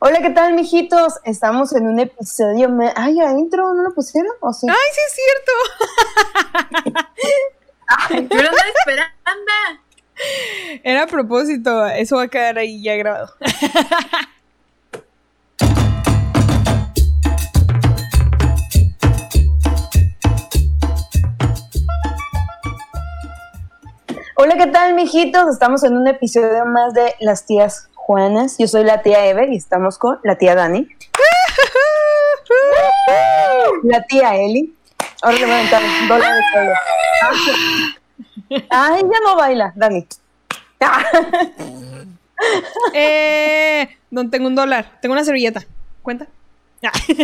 [0.00, 1.14] Hola, ¿qué tal, mijitos?
[1.24, 2.68] Estamos en un episodio.
[2.68, 2.92] Me...
[2.94, 4.30] Ay, ya intro, ¿no lo pusieron?
[4.38, 4.68] ¿O sí?
[4.70, 5.52] ¡Ay, sí es cierto!
[7.88, 9.52] Ay, yo lo estaba esperando.
[10.84, 13.34] Era a propósito, eso va a quedar ahí ya grabado.
[24.36, 25.48] Hola, ¿qué tal, mijitos?
[25.48, 28.56] Estamos en un episodio más de Las Tías Juanas.
[28.58, 30.88] Yo soy la tía Eve y estamos con la tía Dani.
[33.82, 34.74] la tía Eli.
[35.20, 36.72] Ahora le voy a aventar dólar de solo.
[38.70, 40.06] Ay, ya no baila, Dani.
[42.94, 45.66] eh, no tengo un dólar, tengo una servilleta.
[46.00, 46.28] ¿Cuenta?
[46.80, 47.14] Sí.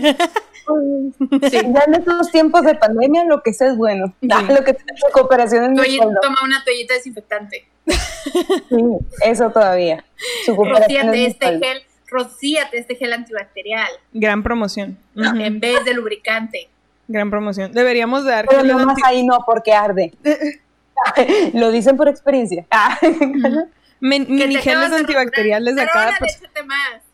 [1.53, 4.15] Ya en estos tiempos de pandemia lo que sea es bueno.
[4.21, 4.29] Sí.
[4.29, 4.79] Lo que es
[5.13, 7.67] cooperación toma una toallita desinfectante.
[7.87, 8.85] Sí,
[9.25, 10.05] eso todavía.
[10.47, 14.99] Su Rocíate es este gel, rocíate este gel antibacterial Gran promoción.
[15.17, 16.69] En vez de lubricante.
[17.09, 17.73] Gran promoción.
[17.73, 20.15] Deberíamos dar Pero nomás anti- ahí no, porque arde.
[21.53, 22.65] Lo dicen por experiencia.
[22.71, 22.99] Ah.
[24.01, 26.49] men- Que mini geles antibacteriales de cada persona.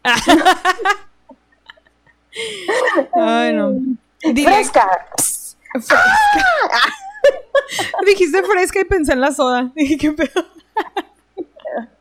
[0.05, 0.23] más.
[3.15, 3.73] Ay, no.
[4.21, 5.07] Fresca.
[5.73, 6.01] fresca.
[8.07, 9.71] Dijiste fresca y pensé en la soda.
[9.75, 10.47] Dije, qué pedo.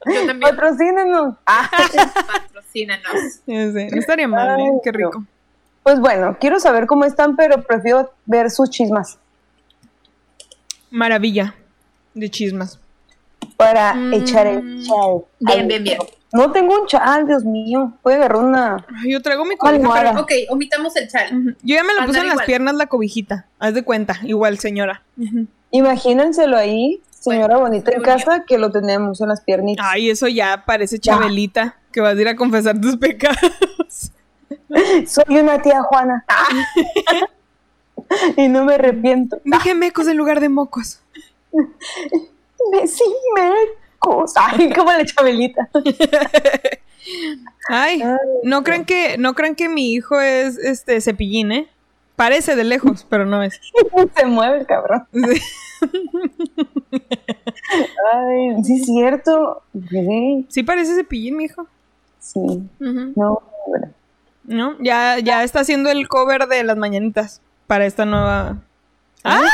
[0.05, 0.39] Yo también.
[0.39, 1.35] Patrocínenos.
[1.45, 1.69] Ah.
[2.71, 4.63] Sé, No estaría mal, ¿eh?
[4.63, 5.23] Ay, Qué rico.
[5.83, 9.17] Pues bueno, quiero saber cómo están, pero prefiero ver sus chismas
[10.91, 11.55] Maravilla
[12.13, 12.79] de chismas.
[13.59, 14.13] Para Mm.
[14.13, 15.21] echar el chal.
[15.41, 15.97] Bien, bien, bien.
[16.31, 17.91] No tengo un chal, Dios mío.
[18.03, 18.85] Voy a agarrar una.
[19.03, 19.93] Ay, Yo traigo mi cobija.
[19.93, 21.57] Pero- Ok, omitamos el chal.
[21.61, 23.47] Yo ya me la puse en las piernas la cobijita.
[23.59, 25.03] Haz de cuenta, igual, señora.
[25.71, 29.85] Imagínenselo ahí, señora Bueno, bonita en casa, que lo tenemos en las piernitas.
[29.89, 33.37] Ay, eso ya parece Chabelita, que vas a ir a confesar tus pecados.
[35.05, 36.23] Soy una tía Juana.
[38.37, 39.41] y no me arrepiento.
[39.43, 41.01] Dije mecos en lugar de mocos.
[42.71, 43.03] Me, sí,
[43.35, 44.33] mecos.
[44.35, 45.69] Ay, como la chabelita.
[47.69, 48.03] Ay,
[48.43, 51.67] no crean que, no crean que mi hijo es este cepillín, ¿eh?
[52.15, 53.59] Parece de lejos, pero no es.
[54.15, 55.07] Se mueve el cabrón.
[55.81, 55.87] Sí.
[58.13, 59.61] Ay, sí es cierto.
[59.89, 61.67] Sí, Sí parece cepillín, mi hijo.
[62.19, 62.63] sí.
[62.79, 63.89] No, bueno.
[64.43, 64.75] ¿No?
[64.81, 68.57] Ya, ya está haciendo el cover de las mañanitas para esta nueva.
[69.23, 69.47] ¡Ah!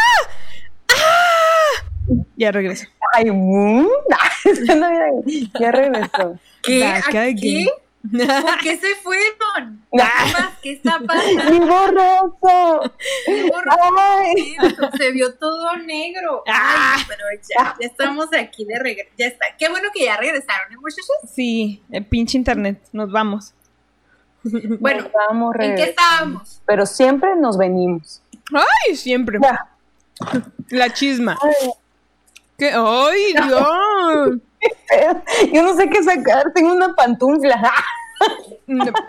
[2.37, 2.87] Ya regreso.
[3.13, 3.87] Ay, mm,
[4.77, 5.11] no era-
[5.59, 6.37] ya regresó.
[6.63, 6.79] ¿Qué?
[6.83, 7.37] Back ¿A again.
[7.37, 7.67] qué?
[8.41, 9.83] ¿Por qué se fueron?
[10.61, 11.43] ¿Qué está pasando?
[11.51, 12.93] ¡Mi borroso!
[13.27, 14.55] ¡Ay!
[14.97, 16.43] Se vio todo negro.
[16.47, 16.95] Ah.
[16.97, 17.23] Ay, pero
[17.57, 19.09] ya, ya estamos aquí de regreso.
[19.17, 19.45] Ya está.
[19.57, 21.05] Qué bueno que ya regresaron, ¿eh, muchachos?
[21.33, 22.79] Sí, el pinche internet.
[22.93, 23.53] Nos vamos.
[24.79, 26.61] Bueno, Nos vamos ¿en qué estábamos?
[26.67, 28.21] Pero siempre nos venimos.
[28.53, 28.95] ¡Ay!
[28.95, 29.39] Siempre.
[29.41, 29.67] Ya.
[30.69, 31.35] La chisma.
[31.41, 31.71] Ay,
[32.57, 32.71] ¿Qué?
[32.73, 34.39] ¡Ay, Dios!
[35.53, 37.73] Yo no sé qué sacar, tengo una pantufla.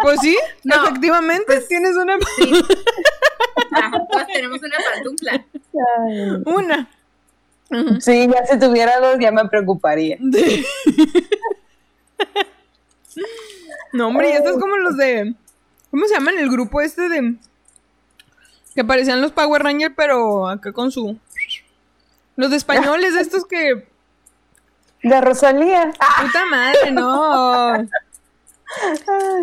[0.03, 2.17] Pues sí, No, efectivamente pues- tienes una.
[2.37, 2.53] Sí.
[3.73, 5.45] Ajá, todas tenemos una pantufla.
[6.06, 6.43] Ay.
[6.45, 6.89] Una.
[8.01, 10.19] Sí, ya si tuviera dos ya me preocuparía.
[13.93, 15.35] No, hombre, y esto es como los de.
[15.91, 16.39] ¿Cómo se llaman?
[16.39, 17.35] El grupo este de.
[18.75, 21.19] Que parecían los Power Rangers, pero acá con su.
[22.37, 23.89] Los de españoles, estos que.
[25.03, 25.93] De Rosalía.
[26.23, 27.75] Puta madre, no.
[27.75, 27.87] ay,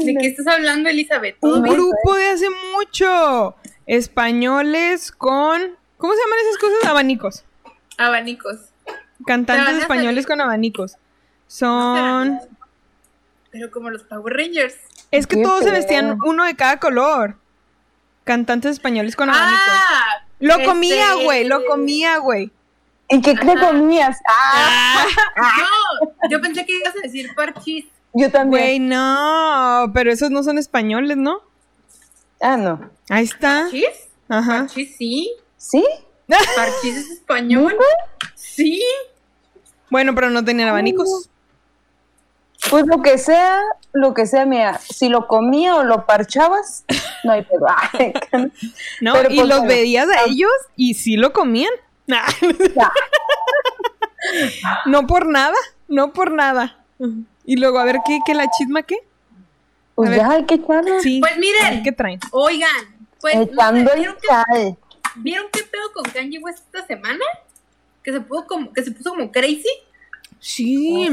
[0.06, 0.20] ¿De no.
[0.22, 1.38] qué estás hablando, Elizabeth?
[1.40, 1.76] ¿Todo Un bien?
[1.76, 3.56] grupo de hace mucho.
[3.86, 5.78] Españoles con.
[5.98, 6.90] ¿Cómo se llaman esas cosas?
[6.90, 7.44] Abanicos.
[7.98, 8.58] Abanicos.
[9.26, 10.98] Cantantes españoles con abanicos.
[11.48, 12.40] Son.
[13.52, 14.76] Pero como los Power Rangers.
[15.12, 17.38] Es que Qué todos se vestían uno de cada color.
[18.26, 19.62] Cantantes españoles con abanicos.
[19.68, 20.26] ¡Ah!
[20.40, 22.52] Lo este- comía, güey, lo comía, güey.
[23.14, 24.18] ¿Y qué te comías?
[24.28, 25.06] Ah,
[25.38, 27.86] No, yo pensé que ibas a decir parchís.
[28.14, 28.64] yo también.
[28.64, 31.42] Güey, no, pero esos no son españoles, ¿no?
[32.42, 32.90] Ah, no.
[33.10, 33.64] Ahí está.
[33.64, 33.86] ¿Parchís?
[34.30, 34.60] Ajá.
[34.62, 35.32] Parchís sí.
[35.58, 35.86] ¿Sí?
[36.28, 37.76] Parchís es español.
[38.36, 38.84] Sí.
[39.90, 41.30] Bueno, pero no tenían abanicos.
[42.70, 43.60] Pues lo que sea,
[43.92, 46.86] lo que sea, mira, si lo comía o lo parchabas,
[47.24, 47.68] no hay pedo.
[49.02, 49.14] ¿No?
[49.14, 49.68] Pero, y pues, los bueno.
[49.74, 51.72] veías a ellos y sí lo comían.
[52.08, 52.26] Nah.
[54.86, 55.56] no por nada,
[55.88, 56.78] no por nada.
[57.46, 58.98] Y luego, a ver, ¿qué, qué la chisma qué?
[59.96, 60.20] Pues A ver.
[60.20, 61.00] ya hay que echarlo.
[61.02, 61.20] Sí.
[61.20, 61.66] Pues miren.
[61.66, 62.20] a ver, ¿Qué traen?
[62.32, 62.70] Oigan,
[63.22, 64.78] pues, no sé, ¿vieron, qué, sal.
[65.16, 67.24] ¿vieron qué pedo con Kanye West esta semana?
[68.04, 69.70] Que se, puso como, que se puso como crazy.
[70.40, 71.10] Sí.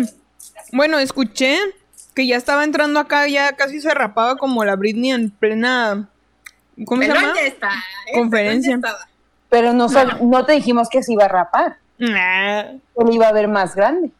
[0.72, 1.56] Bueno, escuché
[2.14, 6.08] que ya estaba entrando acá, ya casi se rapaba como la Britney en plena.
[6.84, 7.37] ¿Cómo se Pelón llama?
[7.37, 7.69] ya está.
[8.06, 8.14] ¿eh?
[8.14, 8.75] Conferencia.
[8.75, 9.10] Estaba.
[9.50, 11.76] Pero no, sab- no te dijimos que se iba a rapar.
[11.99, 12.61] Nah.
[12.97, 14.11] Él iba a ver más grande.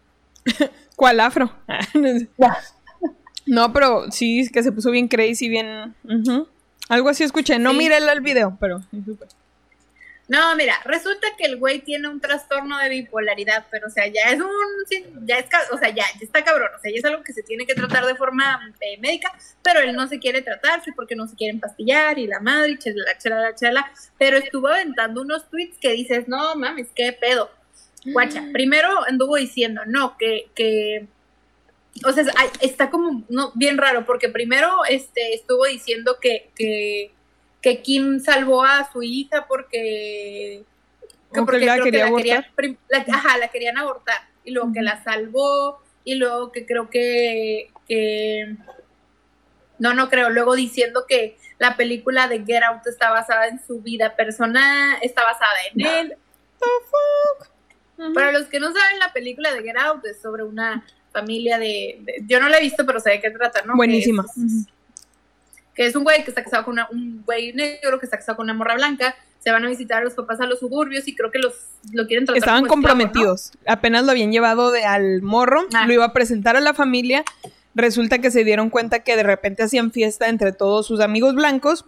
[0.97, 1.51] ¿Cuál afro?
[3.47, 5.95] No, pero sí, que se puso bien crazy, bien.
[6.89, 7.59] Algo así escuché.
[7.59, 7.79] No Sí.
[7.79, 8.81] miré el video, pero.
[10.31, 14.31] No, mira, resulta que el güey tiene un trastorno de bipolaridad, pero o sea, ya
[14.31, 17.25] es un, ya es, o sea, ya, ya está cabrón, o sea, ya es algo
[17.25, 20.85] que se tiene que tratar de forma eh, médica, pero él no se quiere tratar,
[20.85, 24.69] sí, porque no se quiere empastillar y la madre, y chala, chala, chala, pero estuvo
[24.69, 27.51] aventando unos tweets que dices, no mames, qué pedo.
[28.05, 31.09] Guacha, primero anduvo diciendo, no, que, que,
[32.07, 32.25] o sea,
[32.61, 37.11] está como no, bien raro, porque primero este, estuvo diciendo que, que,
[37.63, 40.65] que Kim salvó a su hija porque,
[41.33, 42.47] que O que la creo quería la querían,
[42.89, 47.71] la- ajá, la querían abortar, y luego que la salvó, y luego que creo que,
[47.87, 48.57] que,
[49.79, 53.81] no, no creo, luego diciendo que la película de Get Out está basada en su
[53.81, 56.17] vida personal, está basada en él,
[58.15, 61.99] para los que no saben, la película de Get Out es sobre una familia de,
[62.01, 63.77] de- yo no la he visto, pero sé de qué trata, ¿no?
[63.77, 64.25] Buenísima.
[65.75, 68.37] Que es un güey que está casado con una, un güey negro que está casado
[68.37, 71.15] con una morra blanca, se van a visitar a los papás a los suburbios y
[71.17, 71.55] creo que los
[71.93, 73.05] lo quieren tratar Estaban como esclavo, ¿no?
[73.05, 73.53] comprometidos.
[73.67, 75.87] Apenas lo habían llevado de, al morro, Ah.
[75.87, 77.25] lo iba a presentar a la familia.
[77.75, 81.87] Resulta que se dieron cuenta que de repente hacían fiesta entre todos sus amigos blancos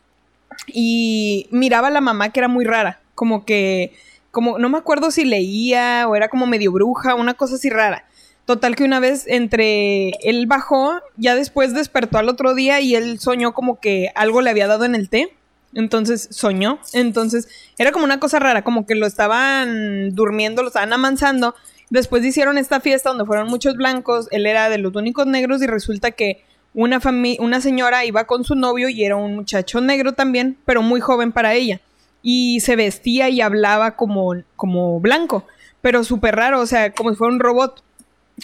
[0.67, 3.93] y miraba a la mamá que era muy rara, como que,
[4.31, 8.07] como no me acuerdo si leía o era como medio bruja, una cosa así rara.
[8.45, 13.21] Total que una vez entre él bajó, ya después despertó al otro día y él
[13.21, 15.33] soñó como que algo le había dado en el té.
[15.75, 16.79] Entonces soñó.
[16.93, 17.49] Entonces
[17.79, 21.55] era como una cosa rara, como que lo estaban durmiendo, lo estaban amansando.
[21.91, 25.67] Después hicieron esta fiesta donde fueron muchos blancos, él era de los únicos negros y
[25.67, 26.43] resulta que
[26.75, 27.01] una,
[27.39, 31.33] una señora iba con su novio y era un muchacho negro también, pero muy joven
[31.33, 31.81] para ella.
[32.23, 35.45] Y se vestía y hablaba como, como blanco,
[35.81, 37.83] pero súper raro, o sea, como si fuera un robot.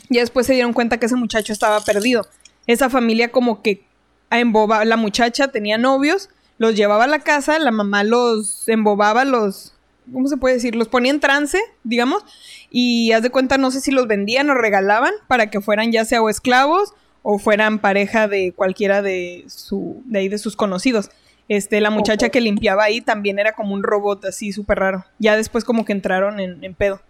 [0.08, 2.26] Y después se dieron cuenta que ese muchacho estaba perdido.
[2.66, 3.84] Esa familia como que
[4.30, 6.28] embobaba, la muchacha tenía novios,
[6.58, 9.74] los llevaba a la casa, la mamá los embobaba, los,
[10.12, 10.74] ¿cómo se puede decir?
[10.74, 12.24] Los ponía en trance, digamos,
[12.70, 16.04] y haz de cuenta, no sé si los vendían o regalaban para que fueran ya
[16.04, 21.10] sea o esclavos o fueran pareja de cualquiera de su, de ahí de sus conocidos.
[21.48, 25.04] Este, la muchacha que limpiaba ahí también era como un robot así súper raro.
[25.18, 27.00] Ya después como que entraron en, en pedo.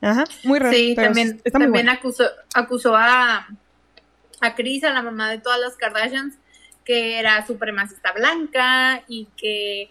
[0.00, 0.74] Ajá, muy raro.
[0.74, 2.24] Sí, pero también, está muy también acusó,
[2.54, 3.48] acusó a,
[4.40, 6.34] a Chris, a la mamá de todas las Kardashians,
[6.84, 9.90] que era supremacista blanca y que,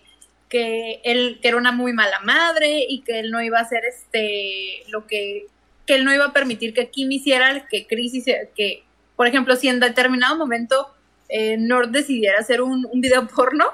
[0.49, 3.83] que él que era una muy mala madre y que él no iba a hacer
[3.85, 5.45] este lo que
[5.85, 8.83] que él no iba a permitir que Kim hiciera que Chris hiciera que
[9.15, 10.87] por ejemplo si en determinado momento
[11.29, 13.65] eh, Nord decidiera hacer un, un video porno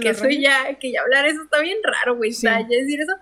[0.00, 2.46] que eso ya que ya hablar eso está bien raro güey Sí.
[2.46, 3.12] ya decir eso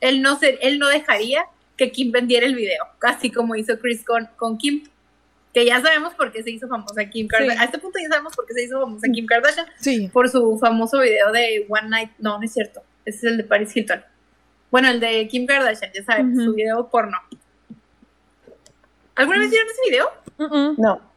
[0.00, 1.44] él no se, él no dejaría
[1.76, 4.84] que Kim vendiera el video así como hizo Chris con, con Kim
[5.54, 7.56] que ya sabemos por qué se hizo famosa Kim Kardashian.
[7.58, 7.62] Sí.
[7.62, 10.08] A este punto ya sabemos por qué se hizo famosa Kim Kardashian Sí.
[10.12, 12.10] por su famoso video de One Night.
[12.18, 12.82] No, no es cierto.
[13.04, 14.02] Ese es el de Paris Hilton.
[14.70, 16.44] Bueno, el de Kim Kardashian, ya saben, Ujú.
[16.44, 17.18] su video porno.
[19.14, 20.74] ¿Alguna vez vieron ese video?
[20.78, 21.11] No.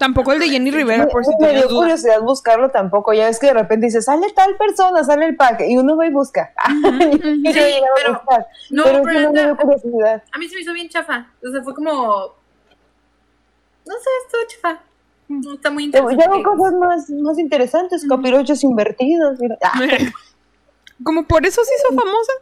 [0.00, 1.72] Tampoco el de Jenny Rivera, por si me dio dudas.
[1.82, 3.12] curiosidad buscarlo tampoco.
[3.12, 6.06] Ya ves que de repente dice, sale tal persona, sale el pack, y uno va
[6.06, 6.52] y busca.
[6.90, 7.60] Y Sí,
[7.96, 8.46] pero- buscar.
[8.70, 10.22] no, pero pero eso no me dio curiosidad.
[10.32, 11.26] A mí se me hizo bien chafa.
[11.46, 12.34] O sea, fue como.
[13.86, 14.82] No sé, estuvo chafa.
[15.28, 16.24] No está muy Ya interesante.
[16.24, 19.38] hago cosas más, más interesantes, capirochos invertidos.
[19.40, 19.80] y- Ah,
[21.04, 22.32] Como por eso se hizo famosa.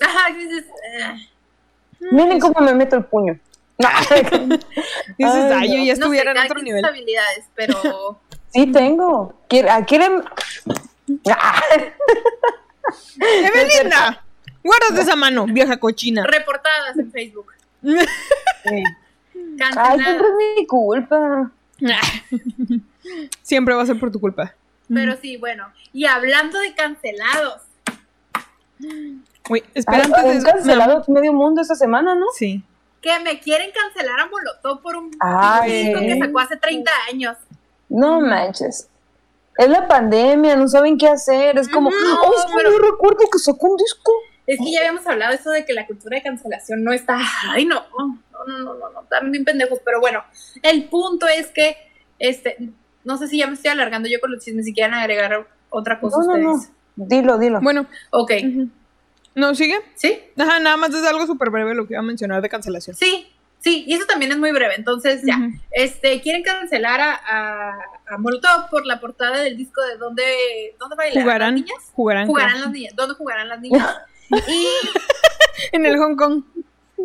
[0.00, 0.64] Ajá, dices.
[0.64, 1.28] eh,
[2.12, 3.38] miren cómo me meto el puño.
[3.80, 3.88] No,
[5.18, 6.84] Dices, Ay, ay, yo ya no sé, estuviera en otro nivel.
[6.84, 8.20] habilidades, pero.
[8.52, 9.34] sí tengo.
[9.48, 10.22] ¿Quiere- ah, ¿Quieren?
[11.28, 11.60] Ah,
[13.18, 14.22] ¡Evelina!
[14.62, 16.24] Guárdate esa mano, vieja cochina.
[16.24, 17.46] reportadas en Facebook.
[17.82, 18.84] sí.
[19.76, 21.50] Ay, siempre es mi culpa.
[23.42, 24.54] Siempre va a ser por tu culpa.
[24.92, 25.66] Pero sí, bueno.
[25.92, 27.62] Y hablando de cancelados.
[29.48, 32.26] Uy, espera Ay, antes de cancelado medio mundo esta semana, ¿no?
[32.36, 32.62] Sí.
[33.00, 37.36] Que me quieren cancelar a Molotov por un disco que sacó hace 30 años.
[37.88, 38.88] No manches.
[39.56, 41.58] Es la pandemia, no saben qué hacer.
[41.58, 44.12] Es como, No, oh, es que pero- yo recuerdo que sacó un disco.
[44.46, 47.18] Es que ya habíamos hablado de eso de que la cultura de cancelación no está.
[47.50, 47.82] Ay, no.
[47.98, 49.02] No, no, no, no, no.
[49.02, 49.78] Están bien pendejos.
[49.84, 50.24] Pero bueno,
[50.62, 51.76] el punto es que,
[52.18, 52.56] este,
[53.04, 56.00] no sé si ya me estoy alargando yo con los chismes, si quieren agregar otra
[56.00, 56.54] cosa No, no, no.
[56.54, 56.72] ustedes.
[56.96, 57.60] Dilo, dilo.
[57.60, 58.32] Bueno, Ok.
[58.46, 58.68] ujú.
[59.34, 59.80] ¿No sigue?
[59.94, 60.18] ¿Sí?
[60.38, 62.96] Ajá, nada más es algo súper breve lo que iba a mencionar de cancelación.
[62.96, 63.26] Sí.
[63.62, 64.74] Sí, y eso también es muy breve.
[64.74, 65.38] Entonces, ya.
[65.70, 70.24] Este, quieren cancelar a, a, a Molotov por la portada del disco de dónde,
[70.78, 71.92] dónde bailarán Jugarán, las niñas.
[71.92, 72.94] jugarán, Jugarán las niñas.
[72.96, 73.96] ¿Dónde jugarán las niñas?
[74.30, 74.66] y
[75.72, 76.42] en el Hong Kong.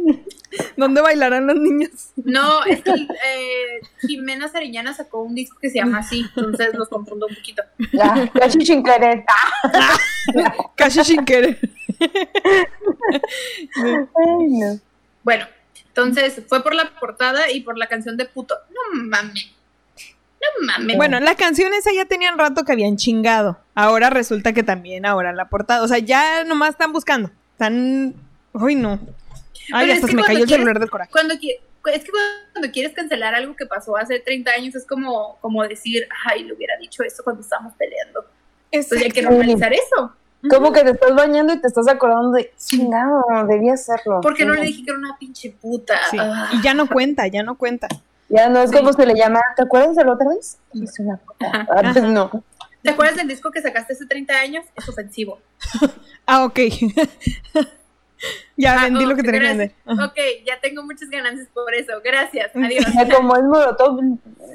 [0.77, 2.11] ¿Dónde bailarán los niños?
[2.15, 6.89] no, es que eh, Jimena Sariñana sacó un disco que se llama así, entonces los
[6.89, 7.63] confundo un poquito.
[7.91, 9.25] Ya, casi sin querer.
[9.27, 9.97] Ah,
[10.75, 11.59] Casi sin querer.
[13.75, 14.79] ay, no.
[15.23, 15.45] Bueno,
[15.87, 18.55] entonces fue por la portada y por la canción de puto.
[18.69, 19.51] No mames.
[20.41, 20.97] No mames.
[20.97, 23.57] Bueno, las canciones ya tenían rato que habían chingado.
[23.73, 25.83] Ahora resulta que también ahora la portada.
[25.83, 27.31] O sea, ya nomás están buscando.
[27.53, 28.13] Están.
[28.53, 28.99] Uy, no.
[29.73, 31.11] Ay, hasta se me cayó el quieres- celular del coraje.
[31.11, 31.57] Cuando qui-
[31.93, 32.11] es que
[32.53, 36.53] cuando quieres cancelar algo que pasó hace 30 años es como, como decir, ay, le
[36.53, 38.25] hubiera dicho eso cuando estábamos peleando.
[38.71, 40.13] Entonces hay que normalizar eso.
[40.49, 44.21] Como que te estás bañando y te estás acordando de, chingado, debía hacerlo.
[44.21, 45.95] ¿Por qué no le dije que era una pinche puta?
[46.11, 46.17] Sí.
[46.19, 46.49] Ah.
[46.53, 47.87] Y ya no cuenta, ya no cuenta.
[48.29, 48.75] Ya no es Sí.
[48.77, 50.57] como se le llama, ¿te acuerdas de la otra vez?
[50.73, 51.67] Es una puta.
[51.75, 52.43] Antes no.
[52.83, 54.65] ¿Te acuerdas del disco que sacaste hace 30 años?
[54.75, 55.39] Es ofensivo.
[56.27, 56.59] Ah, ok.
[58.57, 59.71] ya Ah, vendí lo que tenía que vender.
[59.85, 60.05] Ajá.
[60.05, 61.93] Ok, ya tengo muchas ganancias por eso.
[62.03, 62.51] Gracias.
[62.55, 62.85] Adiós.
[62.93, 63.99] Ya como es molotov,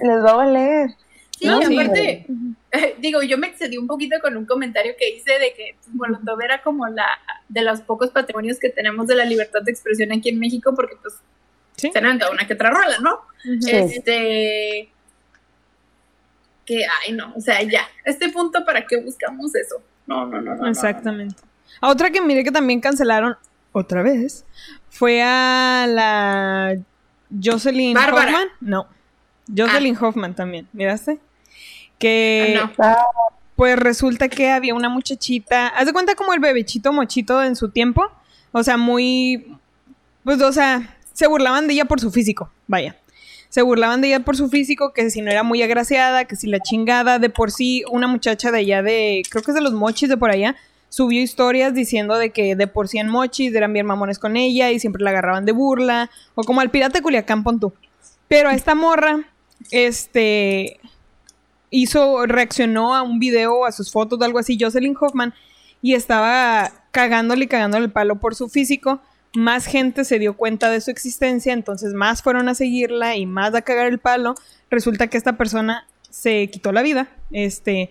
[0.02, 0.90] les va a valer.
[1.38, 1.74] Sí, No, sí.
[1.78, 2.26] aparte,
[2.98, 6.40] digo, yo me excedí un poquito con un comentario que hice de que pues, Molotov
[6.42, 7.06] era como la
[7.48, 10.96] de los pocos patrimonios que tenemos de la libertad de expresión aquí en México, porque
[11.00, 11.14] pues
[11.76, 11.90] Sí.
[11.92, 13.20] se han una que otra rola, ¿no?
[13.60, 13.70] Sí.
[13.70, 14.90] Este
[16.66, 19.82] que ay no, o sea, ya, este punto para qué buscamos eso.
[20.06, 20.54] No, no, no, no.
[20.56, 20.68] no, no.
[20.68, 21.36] Exactamente.
[21.80, 23.36] A otra que miré que también cancelaron
[23.72, 24.44] otra vez
[24.88, 26.76] fue a la
[27.42, 28.32] Jocelyn Bárbara.
[28.32, 28.48] Hoffman.
[28.60, 28.86] No.
[29.56, 31.18] Jocelyn Hoffman también, ¿miraste?
[31.98, 32.84] Que Ah, no.
[32.84, 33.04] Ah,
[33.56, 37.68] pues resulta que había una muchachita, haz de cuenta como el bebechito mochito en su
[37.70, 38.10] tiempo,
[38.52, 39.54] o sea, muy,
[40.24, 42.96] pues, o sea, se burlaban de ella por su físico, vaya.
[43.50, 46.46] Se burlaban de ella por su físico, que si no era muy agraciada, que si
[46.46, 49.72] la chingada, de por sí, una muchacha de allá de, creo que es de los
[49.74, 50.56] mochis de por allá,
[50.90, 54.70] subió historias diciendo de que de por sí en mochis eran bien mamones con ella
[54.70, 57.73] y siempre la agarraban de burla, o como al pirata Culiacán, pon tú.
[58.28, 59.25] Pero a esta morra,
[59.70, 60.78] este,
[61.70, 65.32] hizo, reaccionó a un video a sus fotos de algo así, Jocelyn Hoffman,
[65.80, 69.00] y estaba cagándole y cagándole el palo por su físico.
[69.35, 73.54] Más gente se dio cuenta de su existencia, entonces más fueron a seguirla y más
[73.54, 74.35] a cagar el palo.
[74.70, 77.90] Resulta que esta persona se quitó la vida, este,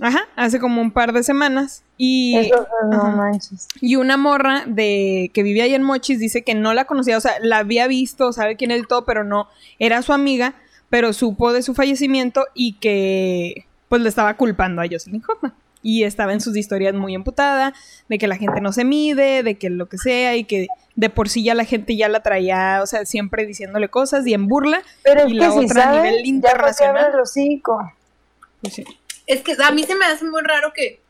[0.00, 1.82] ajá, hace como un par de semanas.
[1.96, 3.68] Y eso no manches.
[3.80, 7.20] y una morra de que vivía ahí en Mochis dice que no la conocía, o
[7.20, 10.54] sea, la había visto, sabe quién es todo, pero no era su amiga,
[10.90, 15.54] pero supo de su fallecimiento y que pues le estaba culpando a Jocelyn Hoffman.
[15.84, 17.74] Y estaba en sus historias muy emputada,
[18.08, 21.10] de que la gente no se mide, de que lo que sea, y que de
[21.10, 24.46] por sí ya la gente ya la traía, o sea, siempre diciéndole cosas y en
[24.46, 24.80] burla.
[25.02, 27.10] Pero es y que la si otra a nivel internacional.
[27.12, 28.84] Pues sí.
[29.26, 31.00] Es que a mí se me hace muy raro que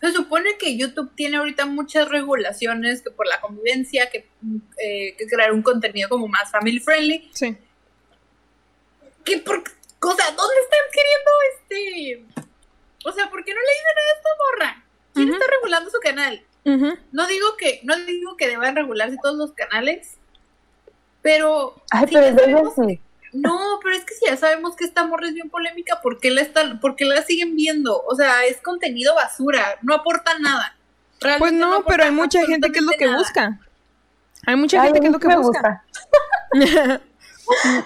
[0.00, 4.28] se supone que YouTube tiene ahorita muchas regulaciones que por la convivencia, que,
[4.78, 7.30] eh, que crear un contenido como más family friendly.
[7.34, 7.56] Sí.
[9.24, 9.62] ¿Qué por
[10.00, 12.44] o sea, ¿dónde están queriendo este?
[13.04, 14.84] O sea, ¿por qué no le dicen a esta morra?
[15.14, 16.44] ¿Quién está regulando su canal?
[17.12, 20.18] No digo que, no digo que deban regularse todos los canales,
[21.22, 22.98] pero Ay, pero es.
[23.32, 26.30] No, pero es que si ya sabemos que esta morra es bien polémica, ¿por qué
[26.30, 28.02] la están, por qué la siguen viendo?
[28.06, 30.76] O sea, es contenido basura, no aporta nada.
[31.38, 33.18] Pues no, pero hay mucha gente que es lo que nada.
[33.18, 33.58] busca.
[34.46, 35.84] Hay mucha Ay, gente que es lo que me busca.
[36.52, 37.02] gusta.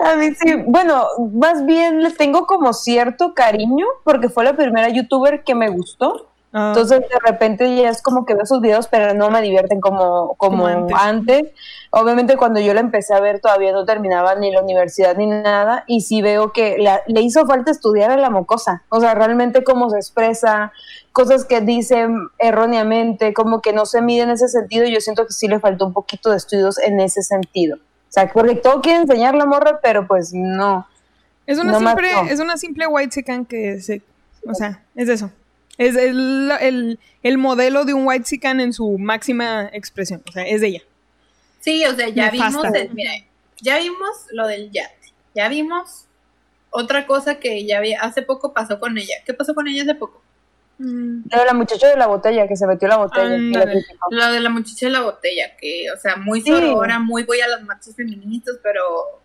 [0.04, 4.88] A mí sí, bueno, más bien le tengo como cierto cariño porque fue la primera
[4.88, 6.31] youtuber que me gustó.
[6.54, 9.80] Ah, Entonces de repente ya es como que veo sus videos, pero no me divierten
[9.80, 10.96] como, como, Como antes.
[11.00, 11.44] antes.
[11.90, 15.84] Obviamente cuando yo la empecé a ver todavía no terminaba ni la universidad ni nada
[15.86, 18.82] y sí veo que la- le hizo falta estudiar a la mocosa.
[18.90, 20.72] O sea, realmente cómo se expresa,
[21.12, 22.06] cosas que dice
[22.38, 24.84] erróneamente, como que no se mide en ese sentido.
[24.86, 27.76] Yo siento que sí le faltó un poquito de estudios en ese sentido.
[27.76, 30.86] O sea, porque todo quiere enseñar la morra, pero pues no.
[31.46, 32.22] es una no más simple, no.
[32.30, 34.02] es una simple white chican que se,
[34.46, 35.30] o sea, es eso.
[35.78, 40.22] Es el, el, el modelo de un white chican en su máxima expresión.
[40.28, 40.82] O sea, es de ella.
[41.60, 42.60] Sí, o sea, ya Nefasta.
[42.60, 43.12] vimos, el- mira,
[43.60, 46.06] ya vimos lo del yate, ya vimos
[46.70, 49.14] otra cosa que ya había, hace poco pasó con ella.
[49.24, 50.20] ¿Qué pasó con ella hace poco?
[50.78, 53.28] Lo de la muchacha de la botella, que se metió la botella.
[53.38, 53.72] la.
[54.10, 56.48] Lo de la muchacha de la botella, que, o sea, muy Sí.
[56.48, 59.21] sorora, muy voy a las marchas feministas, pero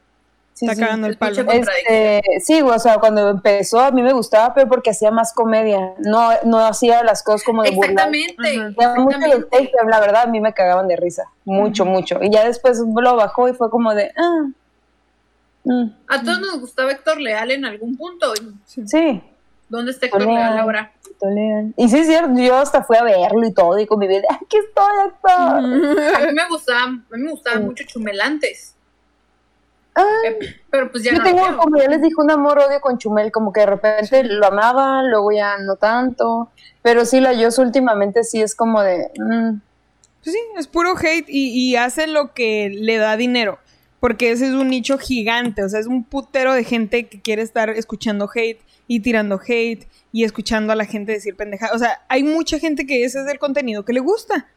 [0.60, 0.82] Está sí.
[0.82, 1.52] cagando el palo.
[1.52, 5.94] Este, sí, o sea, cuando empezó a mí me gustaba, pero porque hacía más comedia,
[6.00, 7.70] no, no hacía las cosas como de.
[7.70, 9.72] Exactamente, exactamente.
[9.88, 12.20] la verdad a mí me cagaban de risa, mucho, mucho.
[12.24, 14.48] Y ya después lo bajó y fue como de, ah,
[15.64, 18.34] mm, A todos nos gustaba Héctor Leal en algún punto.
[18.66, 19.22] sí,
[19.70, 20.36] ¿Dónde está Héctor Leal.
[20.36, 20.92] Leal ahora?
[21.20, 21.74] toleran.
[21.78, 24.24] Y sí, es cierto, yo hasta fui a verlo y todo, y con mi vida,
[24.30, 25.58] aquí estoy, acá.
[25.58, 28.76] A mí me gustaba, a mí me gustaba mucho Chumelantes.
[30.70, 33.32] Pero pues ya yo no tengo, lo como ya les dije, un amor-odio con Chumel,
[33.32, 36.50] como que de repente lo amaba, luego ya no tanto.
[36.82, 39.60] Pero sí, la Yos últimamente sí es como de, mm,
[40.24, 43.60] Pues sí, es puro hate y, y hace lo que le da dinero.
[44.00, 45.63] Porque ese es un nicho gigante.
[45.63, 49.88] O sea, es un putero de gente que quiere estar escuchando hate y tirando hate
[50.12, 51.75] y escuchando a la gente decir pendejadas.
[51.75, 54.48] O sea, hay mucha gente que ese es el contenido que le gusta.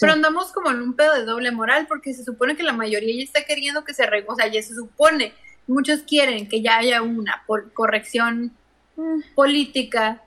[0.00, 3.14] Pero andamos como en un pedo de doble moral, porque se supone que la mayoría
[3.16, 5.34] ya está queriendo que se arregle, o sea, ya se supone,
[5.66, 8.52] muchos quieren que ya haya una por- corrección
[8.96, 9.20] Mm.
[9.34, 10.20] política,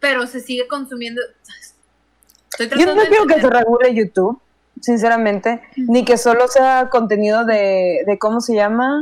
[0.00, 1.20] pero se sigue consumiendo.
[2.58, 4.40] Estoy Yo no quiero que se regule YouTube,
[4.80, 9.00] sinceramente, ni que solo sea contenido de, de ¿cómo se llama?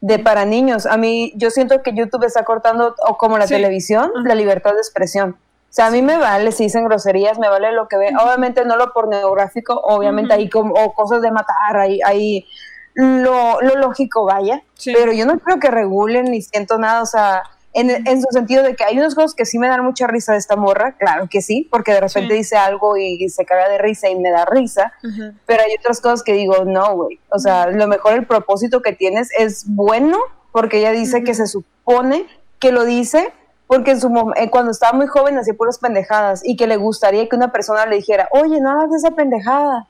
[0.00, 0.86] De para niños.
[0.86, 3.54] A mí, yo siento que YouTube está cortando, o como la Sí.
[3.54, 4.28] televisión, Ajá.
[4.28, 5.36] la libertad de expresión.
[5.74, 8.12] O sea, a mí me vale si dicen groserías, me vale lo que ve.
[8.24, 10.40] Obviamente no lo pornográfico, obviamente Ujú.
[10.40, 12.46] hay como, o cosas de matar, hay, hay
[12.94, 14.62] lo, lo lógico, vaya.
[14.74, 14.92] Sí.
[14.96, 18.62] Pero yo no creo que regulen ni siento nada, o sea, en, en su sentido
[18.62, 21.26] de que hay unas cosas que sí me dan mucha risa de esta morra, claro
[21.28, 22.38] que sí, porque de repente Sí.
[22.38, 25.32] dice algo y, se caga de risa y me da risa, Ajá.
[25.44, 28.92] pero hay otras cosas que digo, no, güey, o sea, lo mejor el propósito que
[28.92, 30.18] tienes es bueno,
[30.52, 31.38] porque ella dice que Ujú.
[31.38, 32.28] se supone
[32.60, 33.32] que lo dice
[33.66, 37.28] porque en su eh, cuando estaba muy joven hacía puras pendejadas y que le gustaría
[37.28, 39.86] que una persona le dijera, oye, no hagas esa pendejada,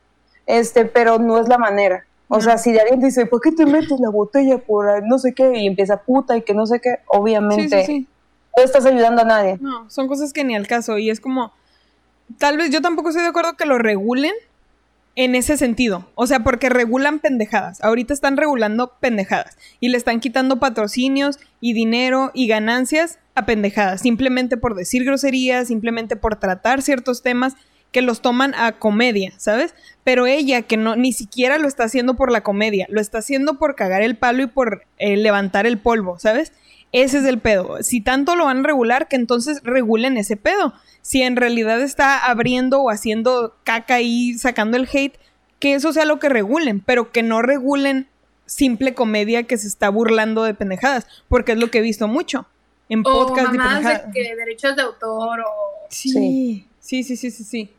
[0.47, 2.05] este, pero no es la manera.
[2.29, 2.41] O No.
[2.43, 5.59] sea, si alguien dice, ¿por qué te metes la botella por no sé qué?
[5.59, 8.09] Y empieza puta y que no sé qué, Sí, obviamente sí, sí.
[8.57, 9.59] no estás ayudando a nadie.
[9.61, 10.97] No, son cosas que ni al caso.
[10.99, 11.53] Y es como.
[12.39, 14.33] Tal vez yo tampoco estoy de acuerdo que lo regulen
[15.17, 16.11] en ese sentido.
[16.15, 17.83] O sea, porque regulan pendejadas.
[17.83, 19.57] Ahorita están regulando pendejadas.
[19.81, 24.01] Y le están quitando patrocinios y dinero y ganancias a pendejadas.
[24.01, 27.55] Simplemente por decir groserías, simplemente por tratar ciertos temas
[27.95, 29.73] que los toman a comedia, ¿sabes?
[30.03, 33.57] Pero ella que no ni siquiera lo está haciendo por la comedia, lo está haciendo
[33.57, 36.53] por cagar el palo y por eh, levantar el polvo, ¿sabes?
[36.91, 37.83] Ese es el pedo.
[37.83, 40.75] Si tanto lo van a regular, que entonces regulen ese pedo.
[41.05, 45.19] Si en realidad está abriendo o haciendo caca y sacando el hate,
[45.59, 48.09] que eso sea lo que regulen, pero que no regulen
[48.47, 52.47] simple comedia que se está burlando de pendejadas, porque es lo que he visto mucho
[52.89, 54.07] en O podcast de pendejadas.
[54.07, 55.87] de que derechos de autor o...
[55.91, 57.71] Sí, sí, sí, sí, sí, sí.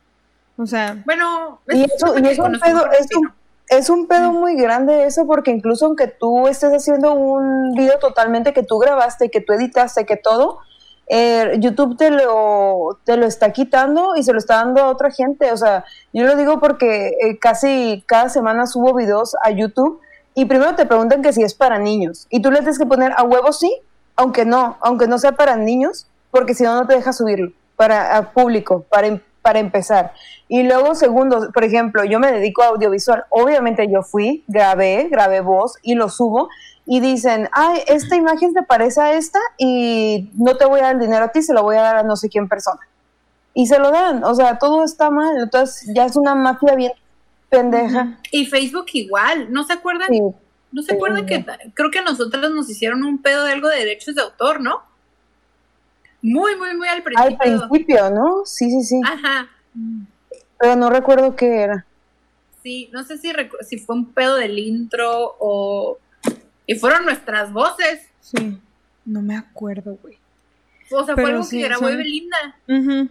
[0.58, 3.34] O sea, Bueno, Y es eso, y que es un pedo, mejor es un,
[3.70, 8.54] es un pedo muy grande eso, porque incluso aunque tú estés haciendo un video totalmente
[8.54, 10.60] que tú grabaste, que tú editaste, que todo,
[11.08, 15.12] eh, YouTube te lo, te lo está quitando y se lo está dando a otra
[15.12, 15.52] gente.
[15.52, 20.00] O sea, yo lo digo porque eh, casi cada semana subo videos a YouTube
[20.34, 22.28] y primero te preguntan que si es para niños.
[22.30, 23.72] Y tú le tienes que poner a huevo sí,
[24.15, 28.18] aunque no, aunque no sea para niños, porque si no, no te deja subirlo para
[28.18, 30.12] a público, para, em- para empezar.
[30.48, 33.26] Y luego, segundo, por ejemplo, yo me dedico a audiovisual.
[33.30, 36.50] Obviamente yo fui, grabé, grabé voz y lo subo.
[36.88, 40.96] Y dicen, ay, esta imagen te parece a esta y no te voy a dar
[40.96, 42.80] el dinero a ti, se lo voy a dar a no sé quién persona.
[43.54, 44.24] Y se lo dan.
[44.24, 45.38] O sea, todo está mal.
[45.38, 46.94] Entonces ya es una mafia bien
[47.50, 48.18] pendeja.
[48.32, 50.08] Y Facebook igual, ¿no se acuerdan?
[50.10, 50.22] Sí.
[50.72, 53.78] ¿No se acuerdan que creo que a nosotros nos hicieron un pedo de algo de
[53.78, 54.82] derechos de autor, ¿no?
[56.34, 57.04] Muy, muy, muy al Al
[57.38, 57.68] principio.
[57.70, 58.46] principio, ¿no?
[58.46, 59.02] Sí, sí, sí.
[59.06, 59.48] Ajá.
[60.60, 61.86] Pero no recuerdo qué era.
[62.64, 65.98] Sí, no sé si, si fue un pedo del intro o...
[66.66, 68.08] Y fueron nuestras voces.
[68.22, 68.60] sí.
[69.06, 70.18] No me acuerdo, güey.
[70.92, 72.56] O sea, Pero fue algo sí, que grabó son- Evelinda.
[72.68, 73.08] Ujú.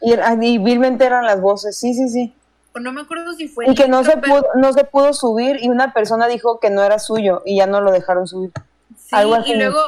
[0.00, 2.34] Y, vilmente eran las voces, sí, sí, sí.
[2.74, 5.12] No me acuerdo si fue Y que no intro, se, pero- pudo, no se pudo
[5.12, 8.50] subir y una persona dijo que no era suyo y ya no lo dejaron subir.
[8.96, 9.52] Sí, algo así.
[9.52, 9.78] y luego,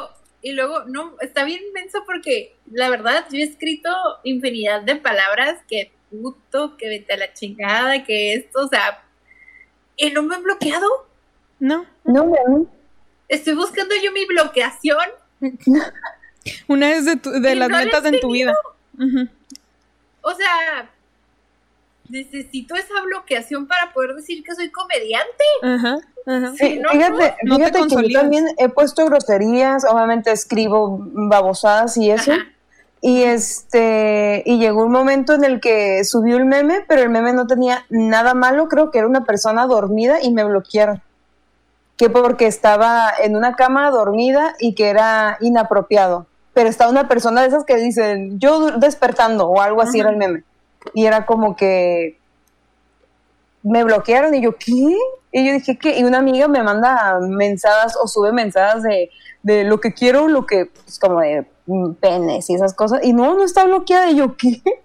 [0.41, 3.89] y luego, no, está bien inmenso porque la verdad yo he escrito
[4.23, 9.03] infinidad de palabras que puto, que vete a la chingada, que esto, o sea,
[9.95, 10.87] y no me han bloqueado.
[11.59, 11.85] No.
[12.03, 12.67] No, no.
[13.29, 15.05] Estoy buscando yo mi bloqueación.
[16.67, 18.53] Una vez de, tu- de las no metas en tu vida.
[20.21, 20.89] O sea,
[22.11, 25.43] necesito esa bloqueación para poder decir que soy comediante.
[25.63, 25.97] Ajá.
[26.27, 26.53] Ajá.
[26.55, 31.97] Sí, no, fíjate, no te fíjate que yo también he puesto groserías, obviamente escribo babosadas
[31.97, 32.33] y eso.
[32.33, 32.43] Ajá.
[33.03, 37.33] Y este, y llegó un momento en el que subió el meme, pero el meme
[37.33, 41.01] no tenía nada malo, creo que era una persona dormida y me bloquearon.
[41.97, 46.25] que porque estaba en una cama dormida y que era inapropiado.
[46.53, 50.17] Pero estaba una persona de esas que dicen, yo despertando o algo así era el
[50.17, 50.43] meme.
[50.93, 52.17] Y era como que
[53.63, 54.97] me bloquearon y yo, ¿qué?
[55.31, 55.99] Y yo dije, ¿qué?
[55.99, 59.09] Y una amiga me manda mensajes o sube mensajes de,
[59.43, 62.99] de lo que quiero, lo que, pues como de mm, penes y esas cosas.
[63.03, 64.09] Y no, no está bloqueada.
[64.09, 64.61] Y yo, ¿qué?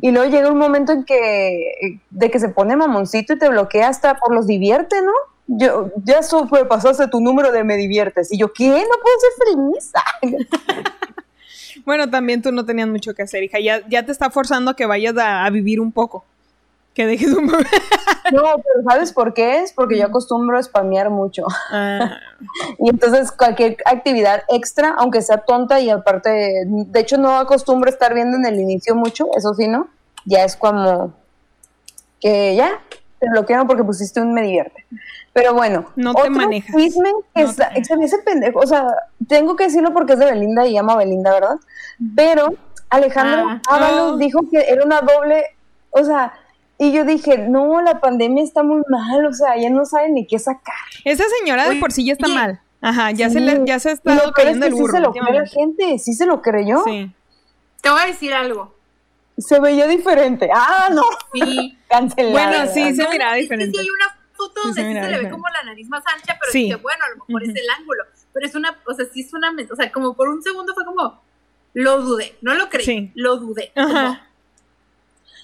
[0.00, 3.88] Y luego llega un momento en que, de que se pone mamoncito y te bloquea
[3.88, 5.12] hasta por los divierte, ¿no?
[5.46, 8.32] Yo, ya eso fue, pasaste tu número de me diviertes.
[8.32, 8.68] Y yo, ¿qué?
[8.68, 9.92] ¿No puedo ser feliz?
[11.84, 13.58] Bueno, también tú no tenías mucho que hacer, hija.
[13.60, 16.24] Ya, ya te está forzando a que vayas a, a vivir un poco.
[16.94, 17.46] Que dejes un
[18.32, 19.72] No, pero ¿sabes por qué es?
[19.72, 21.44] Porque yo acostumbro a spamear mucho.
[21.70, 22.18] Ah,
[22.78, 27.92] Y entonces cualquier actividad extra, aunque sea tonta y aparte, de hecho no acostumbro a
[27.92, 29.88] estar viendo en el inicio mucho, eso sí, ¿no?
[30.26, 31.14] Ya es como
[32.20, 32.80] que ya,
[33.22, 34.84] te bloquearon porque pusiste un me divierte.
[35.32, 36.76] Pero bueno, No te otro manejas.
[36.76, 38.86] chisme que No está- te- se me hace pendejo, o sea,
[39.28, 41.56] tengo que decirlo porque es de Belinda y llama Belinda, ¿verdad?
[42.16, 42.54] Pero
[42.90, 43.62] Alejandro Ah.
[43.70, 44.16] Ábalos Oh.
[44.18, 45.44] dijo que era una doble,
[45.90, 46.34] o sea,
[46.78, 50.26] y yo dije, no, la pandemia está muy mal, o sea, ya no saben ni
[50.26, 50.74] qué sacar.
[51.04, 52.60] esa señora de por sí ya está mal.
[52.84, 53.34] Ajá, ya Sí.
[53.34, 54.92] se le, ya se ha estado peor es que el sí burro.
[54.92, 56.82] se lo cree la gente, sí se lo creyó.
[56.84, 57.10] Sí.
[57.80, 58.74] Te voy a decir algo.
[59.38, 60.48] Se veía diferente.
[60.54, 61.78] Ah, no, Sí.
[61.88, 62.32] cancelado.
[62.32, 63.78] Bueno, sí, se miraba es que diferente.
[63.78, 65.30] sí hay una foto Sí, donde se sí se, le ve diferente.
[65.30, 66.64] como la nariz más ancha, pero Sí.
[66.64, 68.04] dije, bueno, a lo mejor es el ángulo.
[68.32, 70.84] Pero es una, o sea, sí es una, o sea, como por un segundo fue
[70.84, 71.20] como,
[71.74, 73.12] lo dudé, no lo creí, Sí.
[73.14, 73.72] lo dudé.
[73.74, 74.26] Ajá.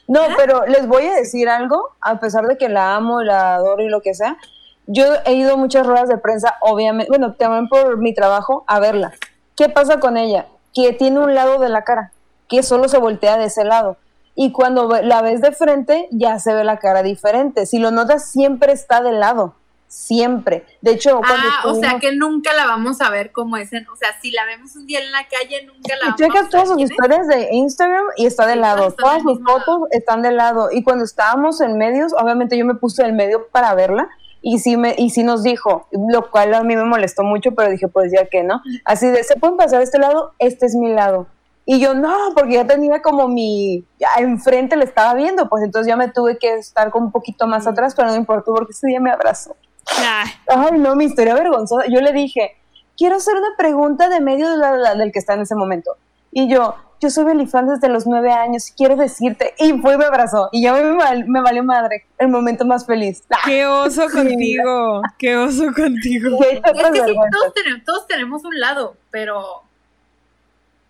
[0.07, 3.83] No, pero les voy a decir algo, a pesar de que la amo, la adoro
[3.83, 4.39] y lo que sea.
[4.87, 8.81] Yo he ido a muchas ruedas de prensa, obviamente, bueno, también por mi trabajo, a
[8.81, 9.13] verla.
[9.55, 10.47] ¿Qué pasa con ella?
[10.75, 12.11] Que tiene un lado de la cara,
[12.49, 13.97] que solo se voltea de ese lado.
[14.35, 17.67] Y cuando la ves de frente, ya se ve la cara diferente.
[17.67, 19.55] Si lo notas, siempre está de lado.
[19.89, 20.67] Siempre.
[20.83, 23.89] De hecho, cuando Ah, o sea que nunca la vamos a ver como es en,
[23.89, 26.49] o sea, si la vemos un día en la calle, nunca la vamos checas a
[26.51, 26.91] todas ver sus quién es.
[26.93, 28.93] historias de Instagram y está de Sí, lado.
[28.93, 30.69] todas están Todas sus fotos están de lado.
[30.71, 34.09] Y cuando estábamos en medios, obviamente yo me puse en medio para verla.
[34.41, 37.71] Y sí, me, y sí nos dijo, lo cual a mí me molestó mucho, pero
[37.71, 38.61] dije, pues ya que no.
[38.85, 40.33] Así de, ¿se pueden pasar a este lado?
[40.39, 41.27] Este es mi lado.
[41.71, 45.87] Y yo, no, porque ya tenía como mi, ya enfrente le estaba viendo, pues entonces
[45.87, 48.87] ya me tuve que estar como un poquito más atrás, pero no importó porque ese
[48.87, 49.55] día me abrazó.
[49.99, 51.85] Ay, Ay, no, mi historia vergonzosa.
[51.91, 52.57] Yo le dije,
[52.97, 55.97] quiero hacer una pregunta de medio de la- la- del que está en ese momento.
[56.33, 59.53] Y yo, yo soy Belifan desde los nueve años quiero decirte.
[59.59, 60.49] Y fue y me abrazó.
[60.53, 62.07] Y ya me, val- me valió madre.
[62.17, 63.25] El momento más feliz.
[63.31, 65.03] Ah, qué oso contigo.
[65.19, 66.39] Qué oso contigo.
[66.43, 69.65] Es que sí, todos tenemos, todos tenemos un lado, pero,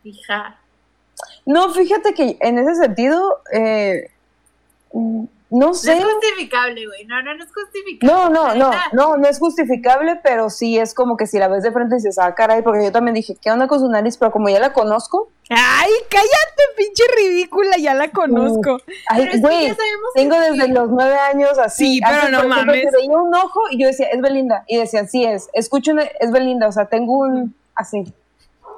[0.05, 0.58] hija,
[1.51, 4.11] No, fíjate que en ese sentido, eh,
[4.93, 5.97] no no sé.
[5.97, 8.13] es justificable, güey, no, no, no es justificable.
[8.13, 11.63] No, no, no, no, no es justificable, pero sí es como que si la ves
[11.63, 14.19] de frente dices, ah, caray, porque yo también dije, ¿qué onda con su nariz?
[14.19, 18.77] Pero como ya la conozco, Ay, cállate, pinche ridícula, ya la conozco.
[19.09, 21.95] ay, Pero es que güey, ya sabemos tengo que- desde los nueve años así.
[21.95, 22.85] Sí, pero no mames.
[22.93, 24.65] veía un ojo y yo decía, es Belinda.
[24.67, 25.49] Y decían, sí es.
[25.55, 26.69] Escucho, una- es Belinda.
[26.69, 28.05] O sea, tengo un, así.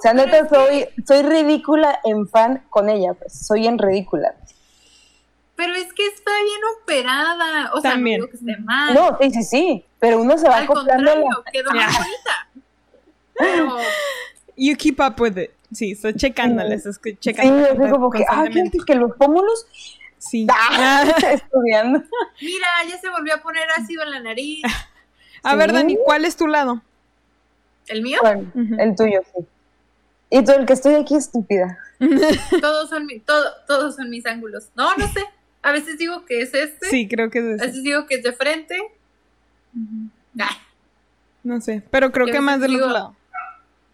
[0.01, 3.35] O sea, neta, soy, soy ridícula en fan con ella, pues.
[3.47, 4.35] Soy en ridícula.
[5.57, 8.95] Pero es que está bien operada, o sea, no digo que esté mal.
[8.95, 9.85] No, sí, sí, sí.
[9.99, 11.11] Pero uno se va Al acoplando.
[11.11, 12.49] a la- quedó bonita.
[13.39, 13.77] Pero,
[14.57, 15.51] You keep up with it.
[15.73, 17.65] Sí, estoy checándola, estoy Sí, checando.
[17.67, 19.67] así como que, ah, fíjate que los pómulos,
[20.19, 20.47] Sí.
[20.51, 22.03] ah, estudiando.
[22.41, 24.63] mira, ya se volvió a poner ácido en la nariz.
[25.43, 25.77] A ver, Sí.
[25.77, 26.81] Dani, ¿cuál es tu lado?
[27.87, 28.19] ¿El mío?
[28.23, 29.45] Bueno, el tuyo, sí.
[30.31, 31.79] Y tú, el que estoy aquí, estúpida.
[32.61, 34.69] Todos son, mi- todo, todos son mis ángulos.
[34.77, 35.25] No, no sé.
[35.63, 37.67] A veces digo que es este, Sí, creo que es a ese.
[37.67, 38.77] veces digo que es de frente.
[41.43, 43.17] No sé, pero creo Yo que más del otro digo- lado.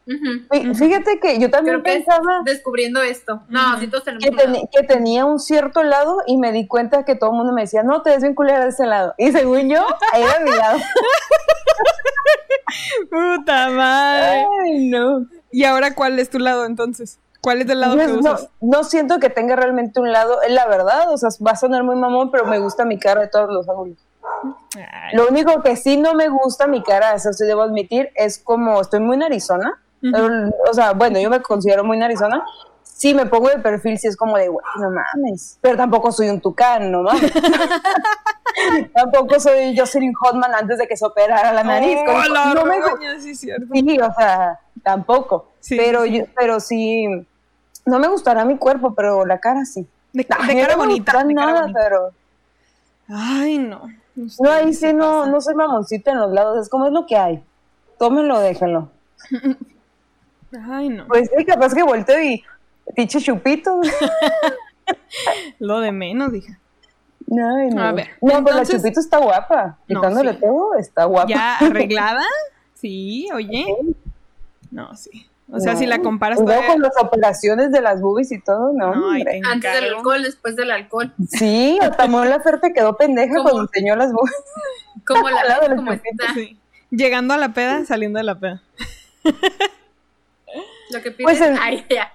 [0.07, 0.47] ujú.
[0.51, 3.43] Fí- Fíjate que yo también que pensaba descubriendo esto.
[3.49, 4.69] No, todos tenemos que, lado.
[4.73, 7.83] que tenía un cierto lado y me di cuenta que todo el mundo me decía,
[7.83, 9.15] no, te culera de ese lado.
[9.19, 10.79] Y según yo, ahí era mi lado.
[13.11, 14.47] Puta madre.
[14.65, 15.27] Ay, no.
[15.57, 17.19] ¿Y ahora cuál es tu lado entonces?
[17.41, 18.49] ¿Cuál es el lado que no, usas?
[18.61, 21.83] no siento que tenga realmente un lado, es la verdad, o sea, va a sonar
[21.83, 23.97] muy mamón, pero me gusta mi cara de todos los ángulos.
[24.77, 25.17] Ay.
[25.17, 28.79] Lo único que sí no me gusta mi cara, eso sí debo admitir, es como
[28.83, 29.81] estoy muy narizona.
[30.03, 30.15] Ujú.
[30.15, 32.45] El- O sea, bueno, yo me considero muy narizona.
[32.97, 35.59] Si me pongo de perfil, sí es como de, güey, no mames.
[35.61, 37.31] Pero tampoco soy un tucán, no mames.
[38.95, 41.99] tampoco soy Jocelyn Hotman antes de que se operara la nariz.
[42.01, 43.67] Oh, Como- la no me roña, sí, cierto.
[43.71, 45.51] Sí, o sea, tampoco.
[45.61, 46.19] Sí, pero, sí.
[46.19, 47.07] Yo, pero sí,
[47.85, 49.87] no me gustará mi cuerpo, pero la cara sí.
[50.15, 51.13] De, de Ay, cara no me bonita.
[51.13, 51.81] De cara nada, bonita.
[51.83, 52.11] pero
[53.09, 53.91] Ay, no.
[54.41, 57.19] No, ahí sí no, no soy mamoncita en los lados, es como es lo que
[57.19, 57.45] hay.
[57.99, 58.89] Tómenlo, déjenlo.
[60.71, 61.07] Ay, no.
[61.09, 62.43] Pues sí, capaz que volteo y
[62.95, 63.81] pinche chupito.
[65.59, 66.57] Lo de menos, dije.
[67.31, 67.83] Ay, no.
[67.83, 69.79] A ver, No, pues la entonces- chupito está guapa.
[69.89, 70.39] No, Quitándole sí.
[70.41, 71.29] todo, está guapa.
[71.29, 72.23] ¿Ya arreglada?
[72.75, 73.67] Sí, oye.
[74.71, 75.27] No, sí.
[75.51, 78.95] O sea, si la comparas todavía- con las operaciones de las boobies y todo, no,
[78.95, 81.13] No, Antes del alcohol, después del alcohol.
[81.29, 83.43] Sí, hasta Mon Laferte quedó pendeja ¿Cómo?
[83.45, 84.35] cuando enseñó las boobies.
[85.07, 86.35] Como la ves, del como está.
[86.35, 86.59] Sí.
[86.91, 88.63] Llegando a la peda, saliendo de la peda.
[90.91, 92.13] Lo que pides, Pues en- ay, ya.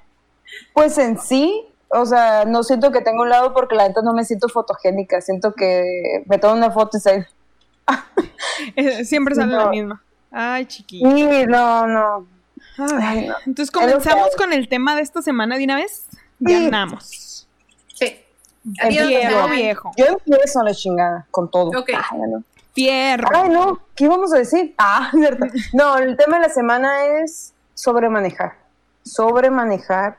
[0.73, 4.13] Pues en sí, o sea, no siento que tenga un lado porque la neta no
[4.13, 5.21] me siento fotogénica.
[5.21, 7.27] Siento que me tomo una foto y se...
[9.05, 9.69] Siempre sale la No.
[9.71, 10.03] misma.
[10.31, 11.11] Ay, chiquilla.
[11.11, 12.27] Sí, no, no.
[12.77, 13.35] Ay, no.
[13.45, 16.07] Entonces comenzamos con el tema de esta semana de una vez.
[16.39, 16.87] Ya
[17.93, 18.19] Sí.
[18.79, 19.07] Adiós,
[19.49, 19.91] Viejo.
[19.97, 21.69] Yo empiezo a la chingada con todo.
[21.79, 21.89] Ok.
[21.93, 22.43] Ay, no.
[22.73, 23.27] Fierro.
[23.33, 24.73] Ay, no, ¿qué íbamos a decir?
[24.77, 25.45] Ah, cierto.
[25.73, 28.53] No, el tema de la semana es sobre manejar.
[29.03, 30.17] Sobre manejar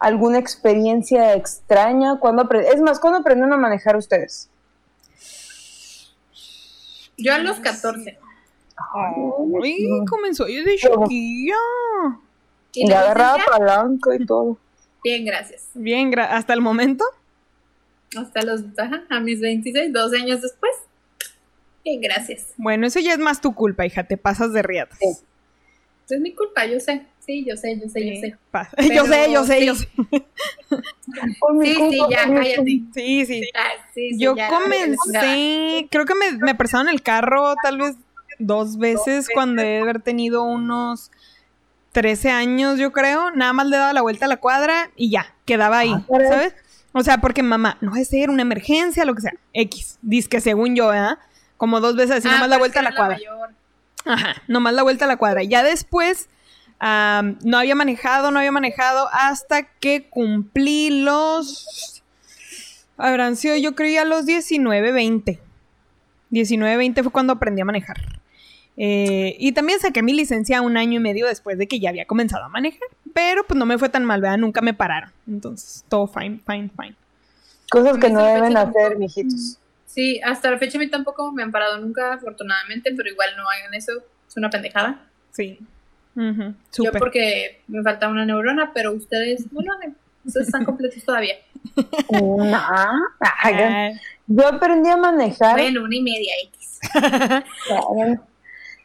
[0.00, 2.18] alguna experiencia extraña.
[2.18, 4.48] cuando Es más, ¿cuándo aprendieron a manejar ustedes?
[7.16, 8.18] Yo a los 14.
[8.76, 11.54] Ay, comenzó yo de chiquilla.
[12.72, 14.56] ¿Y Le agarraba palanca y todo.
[15.04, 15.68] Bien, gracias.
[15.74, 17.04] Bien, gra- hasta el momento.
[18.16, 20.72] Hasta los, ajá, a mis 26, dos años después.
[21.84, 22.48] Bien, gracias.
[22.56, 24.04] Bueno, eso ya es más tu culpa, hija.
[24.04, 24.98] Te pasas de riatas.
[24.98, 25.08] Sí.
[26.08, 27.06] Es mi culpa, yo sé.
[27.30, 28.36] Sí, yo sé, yo sé, yo sé.
[28.76, 29.66] Pero yo sé, yo sé, sí.
[29.66, 29.88] yo sé.
[31.38, 32.64] Por mi Sí, sí, ya, cállate.
[32.92, 33.42] Sí, sí.
[33.54, 37.94] Ah, sí, sí, Yo ya, comencé, creo que me, me prestaron el carro tal vez
[38.40, 41.12] dos veces cuando he de haber tenido unos
[41.92, 43.30] 13 años, yo creo.
[43.30, 46.04] Nada más le daba la vuelta a la cuadra y ya, quedaba ahí, Ah.
[46.28, 46.54] ¿sabes?
[46.92, 49.32] O sea, porque mamá, no es ser una emergencia, lo que sea.
[49.52, 51.18] X, dice que según yo, ¿verdad?
[51.56, 53.14] Como dos veces así, Ah, nomás la vuelta a la cuadra.
[53.16, 53.50] mayor.
[54.04, 55.44] Ajá, nomás la vuelta a la cuadra.
[55.44, 56.28] Ya después
[56.80, 62.02] no había manejado, no había manejado hasta que cumplí los...
[62.96, 65.40] Habrán sido yo creo ya los 19, 20.
[66.30, 67.96] 19, 20 fue cuando aprendí a manejar.
[68.76, 72.06] Eh, y también saqué mi licencia un año y medio después de que ya había
[72.06, 72.88] comenzado a manejar.
[73.12, 74.38] Pero pues no me fue tan mal, ¿verdad?
[74.38, 75.12] Nunca me pararon.
[75.26, 76.94] Entonces, todo fine, fine, fine.
[77.70, 79.58] Cosas que no deben hacer, mijitos.
[79.86, 83.42] Sí, hasta la fecha a mí tampoco me han parado nunca, afortunadamente, pero igual no
[83.48, 83.92] hagan eso.
[84.28, 85.06] Es una pendejada.
[85.32, 85.58] Sí.
[86.14, 89.96] Yo porque me falta una neurona, pero ustedes no lo hagan.
[90.24, 91.34] Ustedes están completos todavía.
[92.52, 93.90] Ah,
[94.26, 95.52] Yo aprendí a manejar.
[95.58, 96.80] Bueno, una y media X.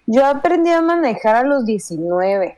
[0.08, 2.58] Yo aprendí a manejar a los 19,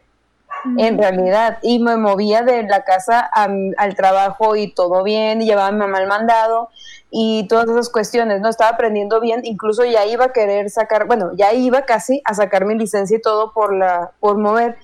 [0.66, 0.80] Mm.
[0.80, 5.46] en realidad, y me movía de la casa a- al trabajo y todo bien, y
[5.46, 6.70] llevaba a mi mamá al mandado
[7.10, 8.50] y todas esas cuestiones, ¿no?
[8.50, 12.65] Estaba aprendiendo bien, incluso ya iba a querer sacar, bueno, ya iba casi a sacar
[12.65, 14.78] mi licencia y todo por la, por mover,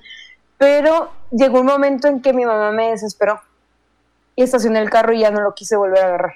[0.58, 3.40] pero llegó un momento en que mi mamá me desesperó
[4.36, 6.34] y estacioné el carro y ya no lo quise volver a agarrar.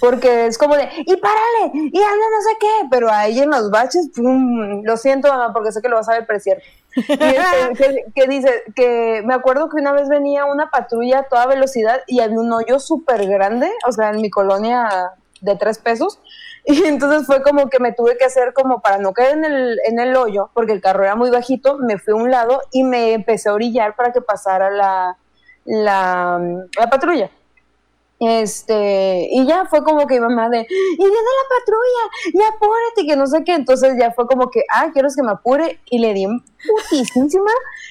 [0.00, 3.70] Porque es como de, y párale, y anda no sé qué, pero ahí en los
[3.70, 6.64] baches, pum, lo siento mamá, porque sé que lo vas a cierto.
[7.08, 11.46] Y este, que, dice, que me acuerdo que una vez venía una patrulla a toda
[11.46, 16.20] velocidad y había un hoyo súper grande, o sea, en mi colonia de tres pesos,
[16.64, 19.78] y entonces fue como que me tuve que hacer como para no caer en el,
[19.86, 22.82] en el hoyo, porque el carro era muy bajito, me fui a un lado y
[22.82, 25.16] me empecé a orillar para que pasara la,
[25.66, 27.30] la patrulla.
[28.18, 33.06] Este, y ya fue como que mi mamá de, y viene la patrulla, y apúrate,
[33.06, 33.54] que no sé qué.
[33.54, 36.42] Entonces ya fue como que, ah, quiero que me apure, y le di en
[36.90, 37.50] putísima,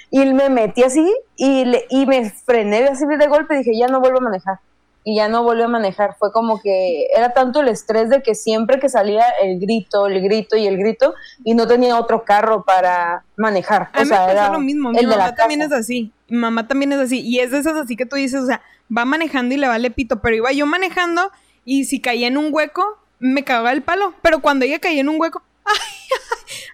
[0.10, 3.88] y me metí así, y, le, y me frené así de golpe, y dije, ya
[3.88, 4.60] no vuelvo a manejar.
[5.08, 6.16] Y ya no volví a manejar.
[6.18, 10.20] Fue como que era tanto el estrés de que siempre que salía el grito, el
[10.20, 13.92] grito y el grito, y no tenía otro carro para manejar.
[13.94, 14.90] A o sea, me era lo mismo.
[14.90, 16.12] Mi el de la mamá también es así.
[16.28, 17.22] Mi mamá también es así.
[17.22, 18.64] Y es de esas así que tú dices, o sea,
[18.96, 20.22] va manejando y le vale pito.
[20.22, 21.32] Pero iba yo manejando
[21.64, 24.14] y si caía en un hueco, me cagaba el palo.
[24.22, 25.76] Pero cuando ella caía en un hueco, ¡ay!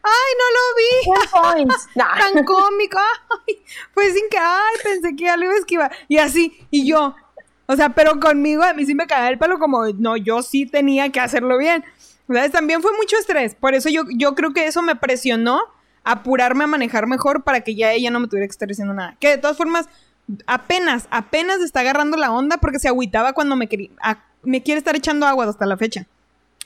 [0.04, 1.74] ¡Ay, no lo vi!
[1.96, 2.98] Tan cómico.
[2.98, 3.62] ¡Ay!
[3.94, 4.76] Fue sin que, ¡ay!
[4.84, 5.92] Pensé que ya lo iba a esquivar.
[6.08, 7.16] Y así, y yo.
[7.68, 10.66] O sea, pero conmigo a mí sí me cagaba el palo como, no, yo sí
[10.66, 11.86] tenía que hacerlo bien.
[12.28, 12.52] ¿Sabes?
[12.52, 13.56] También fue mucho estrés.
[13.56, 15.62] Por eso yo, yo creo que eso me presionó
[16.04, 19.16] apurarme a manejar mejor para que ya ella no me tuviera que estar diciendo nada.
[19.20, 19.88] Que de todas formas,
[20.48, 23.68] apenas, apenas está agarrando la onda porque se agüitaba cuando me
[24.02, 26.06] a- me quiere estar echando agua hasta la fecha.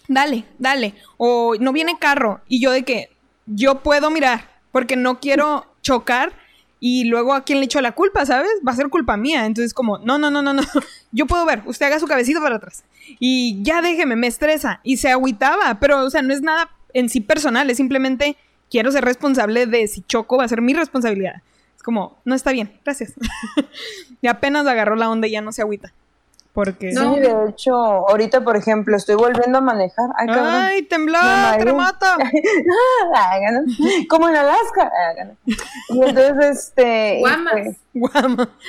[0.08, 0.94] Dale, dale.
[1.18, 2.42] O no viene carro.
[2.48, 3.10] Y yo de que
[3.46, 6.34] yo puedo mirar porque no quiero chocar
[6.82, 8.52] Y luego a quién le echó la culpa, ¿sabes?
[8.68, 9.46] Va a ser culpa mía.
[9.46, 10.62] Entonces, como, no, no, no, no, no.
[11.12, 12.84] Yo puedo ver, usted haga su cabecito para atrás.
[13.18, 14.82] Y ya déjeme, me estresa.
[14.84, 18.36] Y se agüitaba, pero, o sea, no es nada en sí personal, es simplemente
[18.70, 21.42] quiero ser responsable de si choco, va a ser mi responsabilidad.
[21.86, 23.14] Como, no está bien, gracias.
[24.22, 25.94] y apenas agarró la onda y ya no se agüita.
[26.52, 26.92] Porque.
[26.92, 30.10] Sí, de hecho, ahorita, por ejemplo, estoy volviendo a manejar.
[30.18, 30.48] Ay, cabrón.
[30.48, 32.18] ¡Ay, ¡Te mata!
[33.16, 33.72] Háganlo.
[34.10, 34.92] Como en Alaska.
[35.12, 35.36] Háganlo.
[35.46, 37.20] Y entonces, este.
[37.20, 37.56] Guamas.
[37.56, 38.50] este, Guama.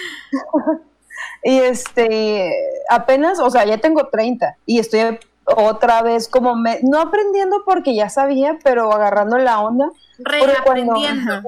[1.42, 2.52] Y este,
[2.90, 7.94] apenas, o sea, ya tengo 30 y estoy otra vez como, me, no aprendiendo porque
[7.94, 9.90] ya sabía, pero agarrando la onda,
[10.24, 10.94] cuando,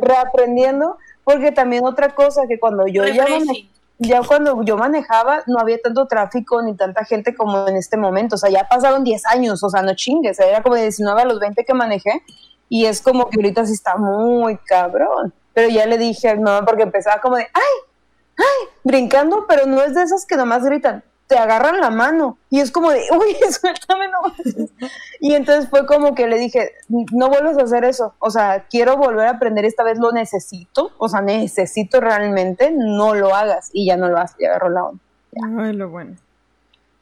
[0.00, 0.98] Reaprendiendo.
[1.28, 5.78] Porque también otra cosa que cuando yo ya, mane- ya cuando yo manejaba no había
[5.78, 9.62] tanto tráfico ni tanta gente como en este momento, o sea, ya pasaron 10 años,
[9.62, 12.22] o sea, no chingues, era como de 19 a los 20 que manejé
[12.70, 16.42] y es como que ahorita sí está muy cabrón, pero ya le dije a mi
[16.42, 17.74] mamá porque empezaba como de, ay,
[18.38, 22.60] ay, brincando, pero no es de esas que nomás gritan, te agarran la mano y
[22.60, 24.32] es como de, uy, suéltame nomás.
[25.20, 28.96] Y entonces fue como que le dije, no vuelvas a hacer eso, o sea, quiero
[28.96, 33.86] volver a aprender, esta vez lo necesito, o sea, necesito realmente, no lo hagas y
[33.86, 35.00] ya no lo hace, ya agarró la onda.
[35.58, 36.16] Ay, lo bueno.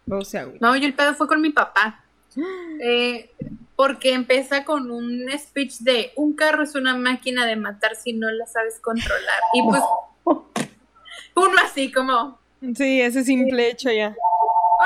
[0.06, 0.66] Luego se agüita.
[0.66, 2.02] No, yo el pedo fue con mi papá.
[2.78, 3.30] Eh,
[3.76, 8.30] porque empieza con un speech de un carro es una máquina de matar si no
[8.30, 9.40] la sabes controlar.
[9.54, 9.82] Y pues
[11.34, 12.38] uno así como,
[12.74, 14.14] Sí, ese simple hecho ya.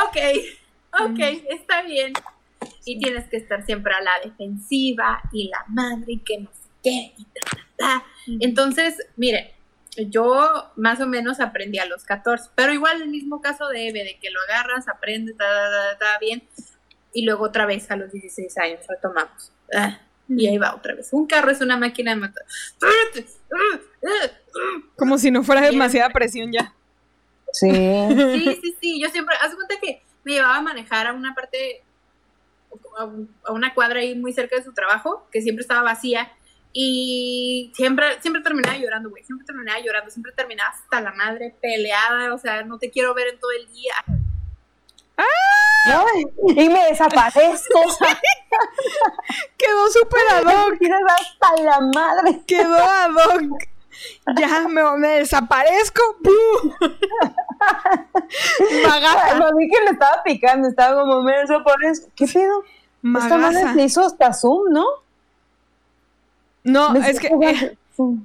[0.04, 0.16] ok,
[1.00, 1.18] ok,
[1.50, 2.12] está bien.
[2.85, 6.68] Y tienes que estar siempre a la defensiva y la madre y que no sé
[6.83, 8.04] qué y ta, ta, ta.
[8.40, 9.48] Entonces, miren,
[9.96, 14.04] yo más o menos aprendí a los 14, pero igual el mismo caso de Eve,
[14.04, 16.42] de que lo agarras, aprendes, ta, ta, ta, ta, bien,
[17.12, 19.52] y luego otra vez a los 16 años retomamos.
[19.74, 21.12] Ah, y ahí va otra vez.
[21.12, 22.44] Un carro es una máquina de matar.
[24.96, 26.72] Como si no fuera demasiada presión ya.
[27.53, 27.71] Sí.
[27.71, 29.01] Sí, sí, sí.
[29.03, 31.83] Yo siempre, haz cuenta que me llevaba a manejar a una parte,
[32.99, 36.31] a un- a una cuadra ahí muy cerca de su trabajo, que siempre estaba vacía.
[36.73, 39.25] Y siempre, siempre terminaba llorando, güey.
[39.25, 40.11] Siempre terminaba llorando.
[40.11, 42.33] Siempre terminaba hasta la madre peleada.
[42.33, 43.95] O sea, no te quiero ver en todo el día.
[45.17, 46.25] Ay,
[46.57, 47.81] y me desaparezco,
[49.57, 50.79] Quedó súper ad hoc.
[50.79, 52.41] tienes hasta la madre.
[52.47, 53.63] Quedó ad hoc.
[54.39, 56.03] Ya me, me desaparezco.
[58.87, 59.39] Magaza.
[59.39, 62.09] Para mí que le estaba picando, estaba como, me desaparezco.
[62.17, 62.63] ¿Qué pedo?
[63.03, 63.75] Esta madre Magaza.
[63.75, 64.85] se hizo hasta zoom, ¿no?
[66.65, 67.29] No, Me es que.
[67.29, 67.77] eh,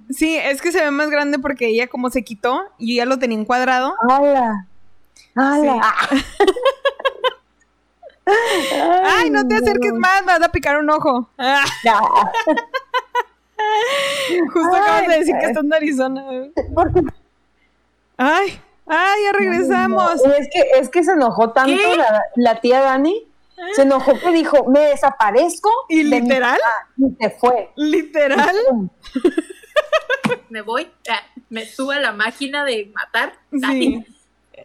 [0.10, 3.06] sí, es que se ve más grande porque ella como se quitó y yo ya
[3.06, 3.96] lo tenía encuadrado.
[4.10, 4.68] ¡Hala!
[5.36, 5.82] ¡Hala!
[9.06, 11.30] Ay, no te acerques más, me vas a picar un ojo.
[11.38, 11.64] Ah,
[14.54, 15.52] Justo acabas de Ay, decir que ay.
[15.52, 16.26] estás en Arizona.
[16.74, 17.02] Porque-
[18.18, 20.22] Ay, ay, ya regresamos.
[20.26, 23.28] Y es que, es que se enojó tanto la, la tía Dani.
[23.74, 25.70] Se enojó que dijo, me desaparezco.
[25.90, 26.60] ¿Y de mi literal?
[26.60, 27.70] casa", Y se fue.
[27.76, 28.56] Literal.
[30.50, 33.34] Me voy, ah, me subo a la máquina de matar.
[33.52, 34.04] Sí.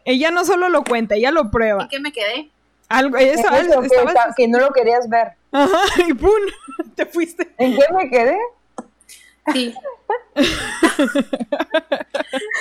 [0.05, 1.89] Ella no solo lo cuenta, ella lo ¿Y prueba.
[1.91, 2.51] qué me quedé?
[2.89, 5.33] Algo, ella estaba, que, estaba- ta- que no lo querías ver.
[5.53, 6.31] Ajá, y ¡pum!
[6.97, 7.53] Te fuiste.
[7.59, 8.39] ¿En qué me quedé?
[9.53, 9.75] Sí.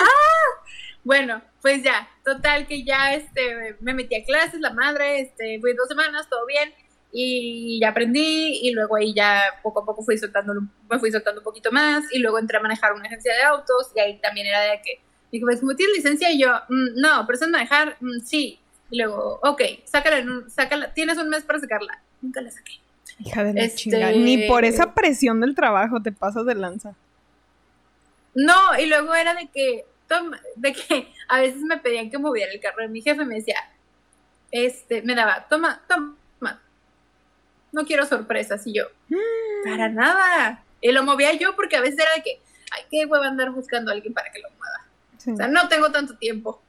[0.02, 0.63] Ah,
[1.04, 5.73] bueno, pues ya, total que ya este me metí a clases, la madre, este, fui
[5.73, 6.73] dos semanas, todo bien,
[7.12, 10.54] y ya aprendí, y luego ahí ya poco a poco fui soltando,
[10.89, 13.91] me fui soltando un poquito más, y luego entré a manejar una agencia de autos,
[13.95, 14.99] y ahí también era de que,
[15.32, 18.60] digo, pues como tienes licencia, y yo, "Mm, no, pero sabes manejar, Mm, sí,
[18.91, 22.73] y luego, ok, sácala, sácala, tienes un mes para sacarla, nunca la saqué.
[23.19, 24.12] Hija de la Este- chingada.
[24.12, 26.95] Ni por esa presión del trabajo te pasas de lanza.
[28.34, 32.51] No, y luego era de que, toma- de que a veces me pedían que moviera
[32.51, 33.55] el carro de mi jefe, me decía,
[34.51, 36.15] este, me daba, toma, toma,
[37.71, 38.86] no quiero sorpresas, y yo,
[39.63, 42.39] para nada, y lo movía yo porque a veces era de que,
[42.71, 44.86] ay, qué hueva andar buscando a alguien para que lo mueva,
[45.17, 45.32] Sí.
[45.32, 46.62] o sea, no tengo tanto tiempo.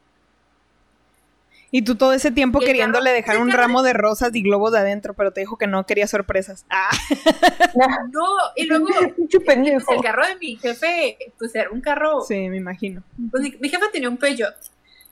[1.73, 4.73] Y tú todo ese tiempo queriéndole carro- dejar un carro- ramo de rosas y globos
[4.73, 6.67] de adentro, pero te dijo que no quería sorpresas.
[6.69, 6.91] Ah,
[8.13, 8.87] No, y luego,
[9.47, 9.85] pendejo.
[9.87, 13.03] pues, el carro de mi jefe, pues era un carro, sí, me imagino.
[13.31, 14.55] pues mi, mi jefe tenía un Peugeot,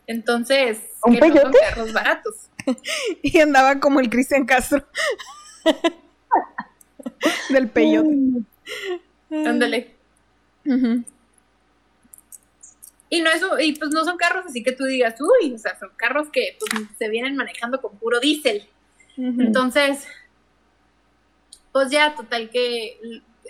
[0.09, 1.59] entonces, ¿Un que no son Peyote?
[1.69, 2.35] carros baratos.
[3.23, 4.85] Y andaba como el Cristian Castro.
[7.51, 8.09] Del peyote.
[9.31, 9.95] Ándale.
[10.67, 11.05] Ujú.
[13.11, 15.79] Y no eso, y pues no son carros así que tú digas, uy, o sea,
[15.79, 18.69] son carros que pues, se vienen manejando con puro diésel.
[19.17, 20.07] Entonces,
[21.73, 22.99] pues ya, total que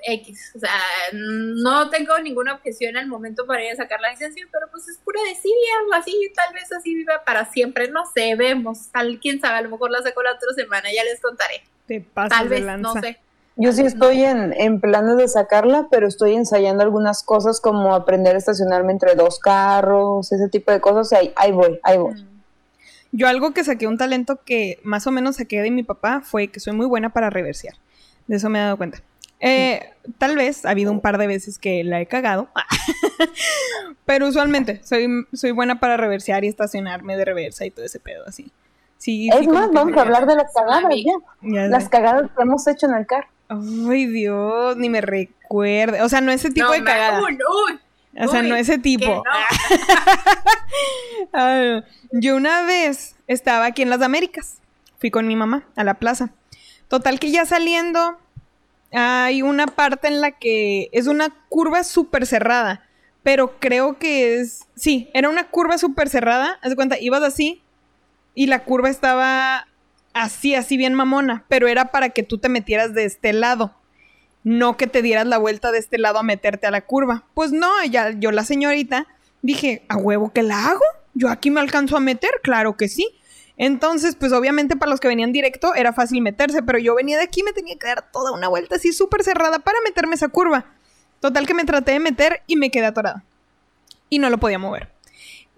[0.03, 0.81] X, o sea,
[1.13, 4.99] no tengo ninguna objeción al momento para ir a sacar la licencia, pero pues es
[4.99, 5.55] pura desidia,
[5.95, 9.71] así, tal vez así viva para siempre, no sé, vemos, tal, quién sabe, a lo
[9.71, 11.63] mejor la saco la otra semana, ya les contaré.
[11.87, 12.95] Te pasas Tal vez, lanza.
[12.95, 13.19] no sé.
[13.61, 18.37] Yo sí estoy en, en planes de sacarla, pero estoy ensayando algunas cosas como aprender
[18.37, 21.11] a estacionarme entre dos carros, ese tipo de cosas.
[21.11, 22.25] y Ahí, ahí voy, ahí voy.
[23.11, 26.49] Yo algo que saqué, un talento que más o menos saqué de mi papá fue
[26.49, 27.75] que soy muy buena para reversear.
[28.29, 29.03] De eso me he dado cuenta.
[29.41, 32.49] Eh, tal vez ha habido un par de veces que la he cagado,
[34.05, 38.25] pero usualmente soy, soy buena para reversear y estacionarme de reversa y todo ese pedo
[38.27, 38.53] así.
[38.99, 41.13] Sí, es sí, más, vamos a hablar de las cagadas ya.
[41.43, 41.69] Ya.
[41.69, 43.29] Las cagadas que hemos hecho en el carro.
[43.49, 46.03] Ay, Dios, ni me recuerde.
[46.03, 47.21] O sea, no ese tipo No, de cagada.
[47.23, 47.33] uy,
[47.67, 47.79] uy,
[48.25, 49.23] O sea, uy, no ese tipo.
[51.33, 51.83] no.
[52.13, 54.59] Yo una vez estaba aquí en las Américas.
[54.99, 56.31] Fui con mi mamá a la plaza.
[56.89, 58.19] Total que ya saliendo
[58.93, 62.83] hay una parte en la que es una curva súper cerrada.
[63.23, 64.67] Pero creo que es...
[64.75, 66.59] Sí, era una curva súper cerrada.
[66.63, 67.63] Haz de cuenta, ibas así
[68.35, 69.67] y la curva estaba
[70.13, 71.45] así, así bien mamona.
[71.49, 73.75] Pero era para que tú te metieras de este lado.
[74.45, 77.25] No que te dieras la vuelta de este lado a meterte a la curva.
[77.35, 79.07] Pues no, ya, yo la señorita
[79.43, 80.85] dije, ¿a huevo que la hago?
[81.15, 82.31] ¿Yo aquí me alcanzo a meter?
[82.43, 83.09] Claro que sí.
[83.57, 87.25] Entonces, pues obviamente para los que venían directo era fácil meterse, pero yo venía de
[87.25, 90.67] aquí me tenía que dar toda una vuelta así súper cerrada para meterme esa curva.
[91.21, 93.25] Total que me traté de meter y me quedé atorada.
[94.09, 94.93] Y no lo podía mover.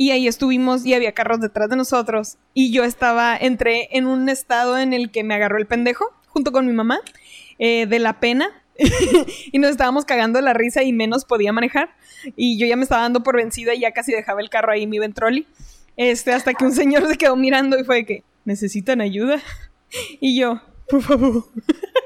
[0.01, 2.39] Y ahí estuvimos y había carros detrás de nosotros.
[2.55, 6.53] Y yo estaba, entré en un estado en el que me agarró el pendejo, junto
[6.53, 7.01] con mi mamá,
[7.59, 8.49] eh, de la pena.
[9.53, 11.91] y nos estábamos cagando de la risa y menos podía manejar.
[12.35, 14.87] Y yo ya me estaba dando por vencida y ya casi dejaba el carro ahí,
[14.87, 15.47] mi ventroli.
[15.99, 19.39] Este, hasta que un señor se quedó mirando y fue de que, ¿necesitan ayuda?
[20.19, 21.45] Y yo, por favor.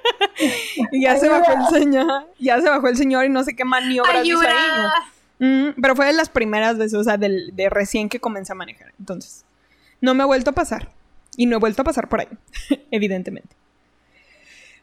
[0.90, 3.64] y ya se bajó el señor, ya se bajó el señor y no sé qué
[3.64, 4.54] maniobras hizo ahí.
[5.38, 8.92] Mm, pero fue de las primeras veces, o sea, de recién que comencé a manejar.
[8.98, 9.44] Entonces,
[10.00, 10.90] no me ha vuelto a pasar.
[11.36, 12.28] Y no he vuelto a pasar por ahí,
[12.90, 13.56] evidentemente.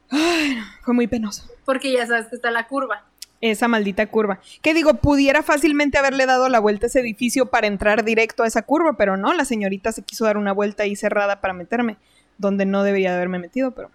[0.10, 1.50] Ay, no, fue muy penoso.
[1.66, 3.06] Porque ya sabes que está la curva.
[3.40, 4.40] Esa maldita curva.
[4.62, 8.48] Que digo, pudiera fácilmente haberle dado la vuelta a ese edificio para entrar directo a
[8.48, 11.98] esa curva, pero no, la señorita se quiso dar una vuelta ahí cerrada para meterme,
[12.38, 13.90] donde no debería de haberme metido, pero.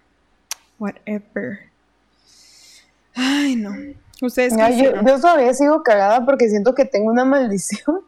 [0.79, 1.59] Whatever.
[3.13, 3.73] Ay, no.
[4.21, 8.01] Ustedes yo, yo todavía sigo cagada porque siento que tengo una maldición.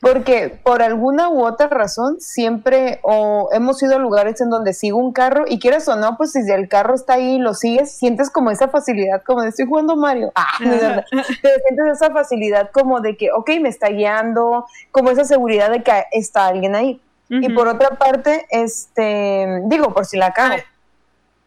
[0.00, 4.98] Porque por alguna u otra razón siempre o hemos ido a lugares en donde sigo
[4.98, 7.92] un carro y quieres o no, pues si el carro está ahí y lo sigues,
[7.92, 10.32] sientes como esa facilidad, como de estoy jugando Mario.
[10.34, 11.04] Ah, no es verdad.
[11.10, 15.82] Pero sientes esa facilidad como de que, ok, me está guiando, como esa seguridad de
[15.82, 17.00] que está alguien ahí.
[17.28, 17.54] Y Ujú.
[17.54, 20.56] por otra parte, este, digo, por si la cago.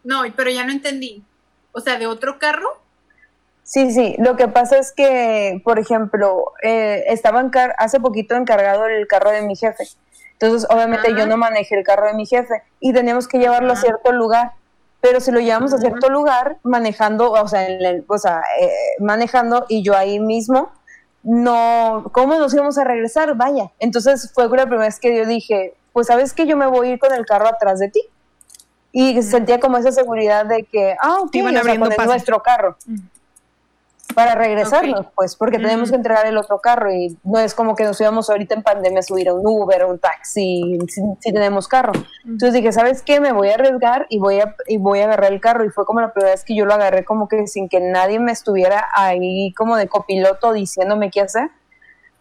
[0.04, 1.22] no, pero ya no entendí.
[1.72, 2.83] O sea, de otro carro.
[3.64, 8.86] Sí, sí, lo que pasa es que, por ejemplo, eh, estaba encar- hace poquito encargado
[8.86, 9.84] el carro de mi jefe.
[10.32, 11.18] Entonces, obviamente Ajá.
[11.18, 14.52] yo no manejé el carro de mi jefe y teníamos que llevarlo a cierto lugar.
[15.00, 18.70] Pero si lo llevamos a cierto lugar, manejando, o sea, en el- o sea eh,
[19.00, 20.70] manejando y yo ahí mismo,
[21.22, 23.34] no, ¿cómo nos íbamos a regresar?
[23.34, 23.70] Vaya.
[23.78, 26.92] Entonces fue la primera vez que yo dije, pues sabes que yo me voy a
[26.92, 28.02] ir con el carro atrás de ti.
[28.92, 32.42] Y sentía como esa seguridad de que, ah, ok, Te iban o sea, con nuestro
[32.42, 32.76] carro.
[34.14, 37.84] Para regresarnos, pues, porque tenemos que entregar el otro carro y no es como que
[37.84, 41.32] nos íbamos ahorita en pandemia a subir a un Uber o un taxi si, si
[41.32, 41.92] tenemos carro.
[42.24, 43.20] Entonces dije, ¿sabes qué?
[43.20, 45.84] Me voy a arriesgar y voy a, y voy a agarrar el carro y fue
[45.84, 48.88] como la primera vez que yo lo agarré como que sin que nadie me estuviera
[48.94, 51.50] ahí como de copiloto diciéndome qué hacer.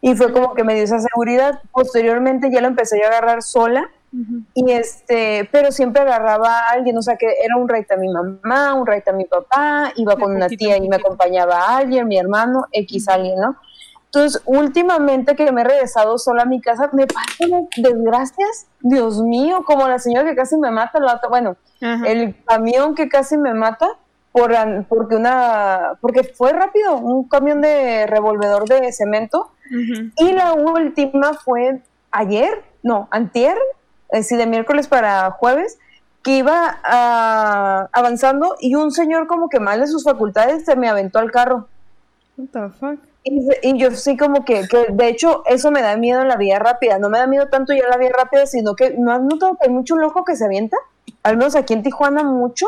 [0.02, 1.62] Y fue como que me dio esa seguridad.
[1.72, 3.90] Posteriormente ya lo empecé yo a agarrar sola
[4.54, 8.10] Y este, pero siempre agarraba a alguien, o sea que era un raite a mi
[8.10, 12.08] mamá, un raite a mi papá, iba con una tía y me acompañaba a alguien,
[12.08, 13.58] mi hermano, X alguien, ¿no?
[14.06, 19.64] Entonces, últimamente que me he regresado sola a mi casa, me pasan desgracias, Dios mío,
[19.66, 23.88] como la señora que casi me mata, la bueno, el camión que casi me mata
[24.32, 24.54] por,
[24.88, 30.12] porque una, porque fue rápido, un camión de revolvedor de cemento, Ujú.
[30.18, 33.58] y la última fue ayer, no, antier,
[34.14, 35.80] es decir, de miércoles para jueves,
[36.22, 40.88] que iba ah, avanzando y un señor como que mal de sus facultades se me
[40.88, 41.68] aventó al carro.
[42.38, 43.00] What the fuck?
[43.24, 46.38] Y, y yo sí como que, que, de hecho, eso me da miedo en la
[46.38, 47.00] vía rápida.
[47.00, 49.68] No me da miedo tanto ya la vía rápida, sino que no has notado que
[49.68, 50.78] hay mucho loco que se avienta.
[51.24, 52.68] Al menos aquí en Tijuana mucho,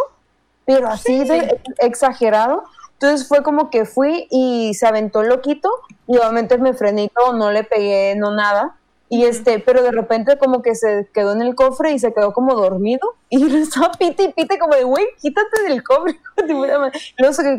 [0.65, 2.63] pero así de exagerado.
[2.93, 5.69] Entonces fue como que fui y se aventó el loquito
[6.07, 8.77] y obviamente me frené y todo, no le pegué, no nada.
[9.07, 12.33] Y este, pero de repente como que se quedó en el cofre y se quedó
[12.33, 16.19] como dormido y estaba pite y pite como de, güey, quítate del cofre.
[16.47, 16.89] Luego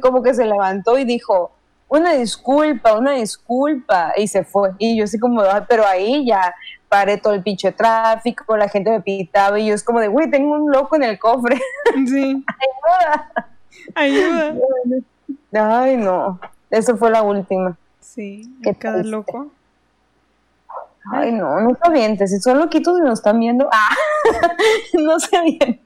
[0.00, 1.52] como que se levantó y dijo,
[1.88, 4.70] una disculpa, una disculpa, y se fue.
[4.78, 6.52] Y yo así como, "Ah", pero ahí ya
[6.88, 10.30] paré todo el pinche tráfico, la gente me pitaba y yo es como de, güey,
[10.30, 11.60] tengo un loco en el cofre.
[12.08, 12.44] Sí.
[13.94, 14.54] Ayuda.
[15.52, 16.40] Ay, no,
[16.70, 17.76] eso fue la última.
[18.00, 19.48] Sí, cada loco.
[21.12, 23.94] Ay, no, no se avienten, si son loquitos y nos están viendo, ah,
[24.94, 25.80] no se avienten.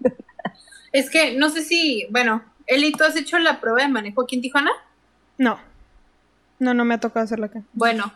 [0.92, 4.36] Es que no sé si, bueno, Eli, ¿tú has hecho la prueba de manejo aquí
[4.36, 4.70] en Tijuana?
[5.38, 5.58] No.
[6.58, 7.62] No, no me ha tocado hacerla acá.
[7.72, 8.12] Bueno.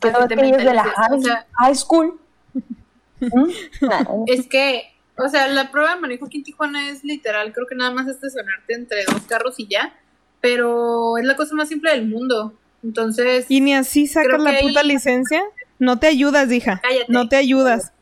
[0.00, 2.20] Pero que es de la mentalizas, o high, sea, high school.
[3.20, 3.50] ¿Mm?
[4.26, 4.82] Es que,
[5.16, 8.06] o sea, la prueba de manejo aquí en Tijuana es literal, creo que nada más
[8.08, 9.94] estacionarte entre dos carros y ya,
[10.40, 12.54] pero es la cosa más simple del mundo.
[12.82, 15.42] Entonces, Y ni así sacas la puta ahí- licencia.
[15.78, 16.80] No te ayudas, hija.
[16.82, 17.12] Cállate.
[17.12, 17.92] No te ayudas.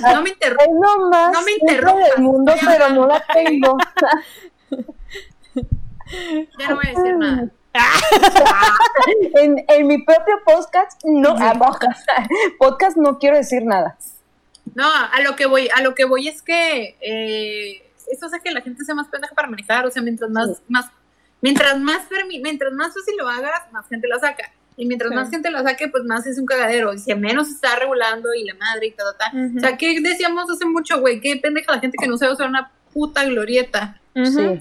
[0.00, 0.68] no me interrumpas.
[0.68, 3.76] Lo más No me interrumpas, del mundo, pero no la tengo.
[6.58, 7.48] Ya no voy a decir nada.
[9.40, 12.08] en, en mi propio podcast, no, ah, podcast,
[12.58, 13.96] podcast no quiero decir nada.
[14.74, 18.50] No, a lo que voy, a lo que voy es que eh, eso hace que
[18.50, 20.86] la gente sea más pendeja para manejar, o sea, mientras más, más,
[21.40, 22.02] mientras más
[22.42, 24.52] mientras más fácil lo hagas, más gente la saca.
[24.76, 25.16] Y mientras Sí.
[25.16, 26.92] más gente la saque, pues más es un cagadero.
[26.94, 29.52] Y si menos se está regulando y la madre y tal, tal.
[29.56, 31.20] O sea, ¿qué decíamos hace mucho, güey?
[31.20, 34.00] Qué pendeja la gente que no sabe usar una puta glorieta.
[34.14, 34.58] Sí.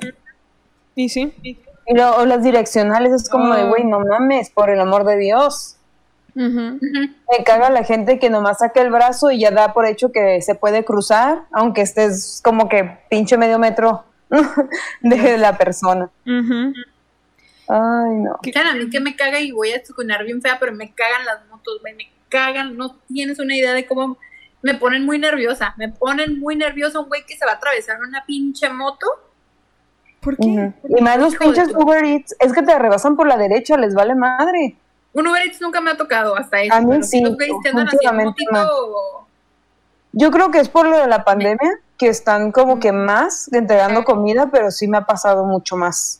[0.96, 1.34] Y sí.
[1.44, 3.66] Y lo- o las direccionales es como de, Ah.
[3.70, 5.76] güey, no mames, por el amor de Dios.
[6.36, 6.80] Ujú.
[6.80, 10.42] Me caga la gente que nomás saca el brazo y ya da por hecho que
[10.42, 14.04] se puede cruzar, aunque estés como que pinche medio metro
[15.02, 16.10] de la persona.
[17.70, 18.40] Ay, no.
[18.52, 21.24] ¿Saben a mí que me caga y voy a sucunar bien fea, pero me cagan
[21.26, 24.18] las motos, güey, me cagan, no tienes una idea de cómo
[24.64, 28.00] me ponen muy nerviosa, me ponen muy nerviosa un güey que se va a atravesar
[28.02, 29.06] una pinche moto.
[30.20, 30.74] ¿Por qué?
[30.90, 34.16] Y más los pinches Uber Eats, es que te rebasan por la derecha, les vale
[34.16, 34.76] madre.
[35.14, 36.74] Un Uber Eats nunca me ha tocado hasta eso.
[36.74, 37.38] A mí sí, los.
[40.12, 44.04] Yo creo que es por lo de la pandemia, que están como que más entregando
[44.04, 46.19] comida, pero sí me ha pasado mucho más.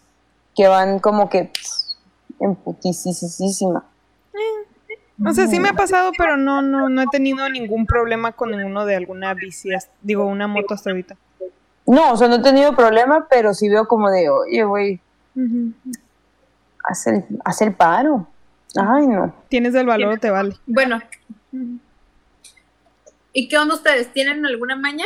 [0.60, 1.54] Que van como que
[2.42, 3.86] en putisísima.
[5.26, 8.52] O sea, sí me ha pasado, pero no, no, no he tenido ningún problema con
[8.52, 9.70] ninguno de alguna bici,
[10.02, 11.16] digo, una moto hasta ahorita.
[11.88, 15.00] No, o sea, no he tenido problema, pero sí veo como de, oye, güey,
[15.34, 15.72] Ujú.
[16.84, 18.28] haz el, haz el paro.
[18.76, 19.34] Ay, no.
[19.48, 20.58] Tienes el valor, te vale.
[20.66, 21.00] Bueno.
[23.32, 24.12] ¿y qué onda ustedes?
[24.12, 25.06] ¿Tienen alguna maña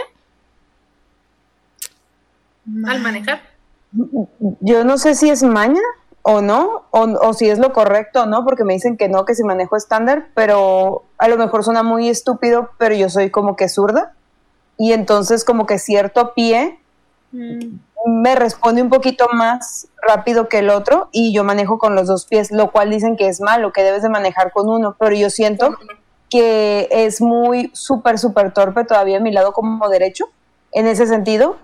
[2.88, 3.53] al manejar?
[4.62, 5.82] Yo no sé si es maña
[6.22, 9.26] o no, o, o si es lo correcto o no, porque me dicen que no,
[9.26, 13.56] que si manejo estándar, pero a lo mejor suena muy estúpido, pero yo soy como
[13.56, 14.14] que zurda.
[14.78, 16.80] Y entonces como que cierto pie
[17.34, 17.80] Mm.
[18.06, 22.26] me responde un poquito más rápido que el otro y yo manejo con los dos
[22.26, 25.30] pies, lo cual dicen que es malo, que debes de manejar con uno, pero yo
[25.30, 25.76] siento
[26.30, 30.26] que es muy súper, súper torpe todavía mi lado como derecho
[30.72, 31.58] en ese sentido.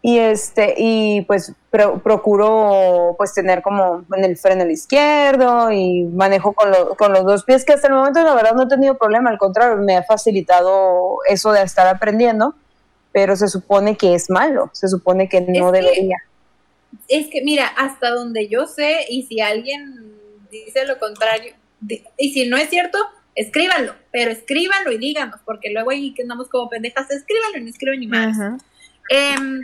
[0.00, 6.04] Y este, y pues pro- procuro pues tener como en el freno el izquierdo y
[6.04, 8.68] manejo con, lo- con los dos pies, que hasta el momento la verdad no he
[8.68, 12.54] tenido problema, al contrario, me ha facilitado eso de estar aprendiendo,
[13.12, 16.16] pero se supone que es malo, se supone que no Es que- debería.
[17.08, 20.14] Es que, mira, hasta donde yo sé, y si alguien
[20.50, 21.54] dice lo contrario,
[22.16, 22.98] y si no es cierto,
[23.34, 27.68] escríbanlo, pero escríbanlo y díganos, porque luego ahí que andamos como pendejas, escríbanlo y no
[27.68, 28.38] escriben ni más.
[29.08, 29.62] Em,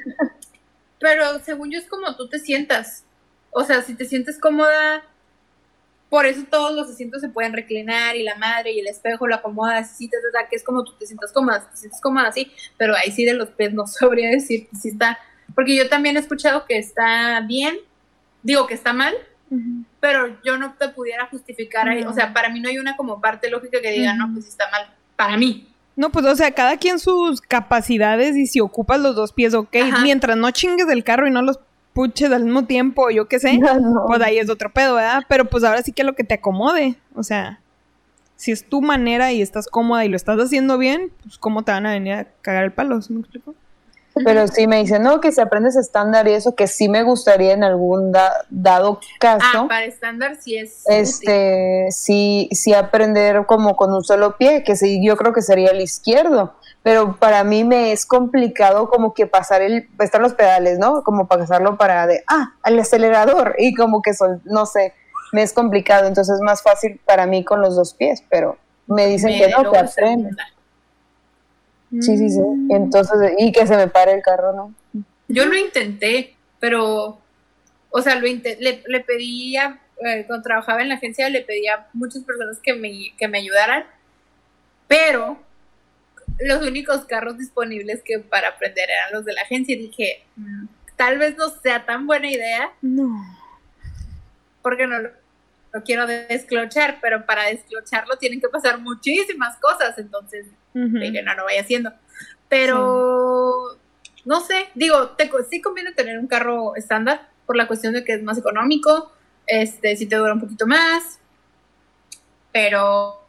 [0.99, 3.05] pero según yo es como tú te sientas.
[3.51, 5.05] O sea, si te sientes cómoda,
[6.09, 9.35] por eso todos los asientos se pueden reclinar y la madre y el espejo lo
[9.35, 12.53] acomodas, así, ta, ta, que es como tú te sientas cómoda, te sientes cómoda así,
[12.77, 15.19] pero ahí sí de los pies no sabría decir si está,
[15.55, 17.77] porque yo también he escuchado que está bien,
[18.45, 19.15] digo que está mal,
[19.99, 23.21] pero yo no te pudiera justificar ahí, o sea, para mí no hay una como
[23.21, 25.74] parte lógica que diga, no, pues está mal, para mí.
[25.97, 29.77] No, pues, o sea, cada quien sus capacidades y si ocupas los dos pies, ok.
[29.83, 30.03] Ajá.
[30.03, 31.61] Mientras no chingues del carro y no los
[31.93, 34.05] puches al mismo tiempo, yo qué sé, No.
[34.09, 35.23] pues ahí es otro pedo, ¿verdad?
[35.29, 37.61] Pero pues ahora sí que lo que te acomode, o sea,
[38.37, 41.71] si es tu manera y estás cómoda y lo estás haciendo bien, pues cómo te
[41.71, 43.55] van a venir a cagar el palo, ¿sí me explico?
[44.23, 47.53] Pero sí me dicen, no, que si aprendes estándar y eso, que sí me gustaría
[47.53, 49.45] en algún da- dado caso.
[49.55, 50.83] Ah, para estándar sí es.
[50.85, 50.97] útil.
[51.01, 55.71] este sí sí aprender como con un solo pie que sí yo creo que sería
[55.71, 60.79] el izquierdo pero para mí me es complicado como que pasar el estar los pedales
[60.79, 64.93] no como pasarlo para de ah al acelerador y como que sol, no sé
[65.33, 69.07] me es complicado entonces es más fácil para mí con los dos pies pero me
[69.07, 70.31] dicen Me que no, que aprende.
[72.01, 72.41] Sí, sí, sí.
[72.41, 72.73] Mm.
[72.73, 74.75] Entonces, y que se me pare el carro, ¿no?
[75.29, 77.19] Yo lo intenté, pero,
[77.91, 81.89] o sea, lo le, le pedía, eh, cuando trabajaba en la agencia, le pedía a
[81.93, 83.85] muchas personas que me, que me ayudaran,
[84.89, 85.39] pero
[86.41, 90.67] los únicos carros disponibles que para aprender eran los de la agencia y dije, "Mm,
[90.97, 93.09] tal vez no sea tan buena idea No.
[94.63, 95.11] porque no lo,
[95.73, 101.45] lo quiero desclochar, pero para desclocharlo tienen que pasar muchísimas cosas, entonces Dije, no, no
[101.45, 101.93] vaya haciendo.
[102.49, 103.79] Pero,
[104.25, 108.15] no sé, digo, te, sí conviene tener un carro estándar por la cuestión de que
[108.15, 109.13] es más económico,
[109.47, 111.19] este, sí te dura un poquito más,
[112.53, 113.27] pero,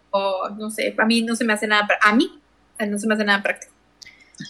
[0.57, 2.39] no sé, a mí no se me hace nada, a mí
[2.87, 3.73] no se me hace nada práctico.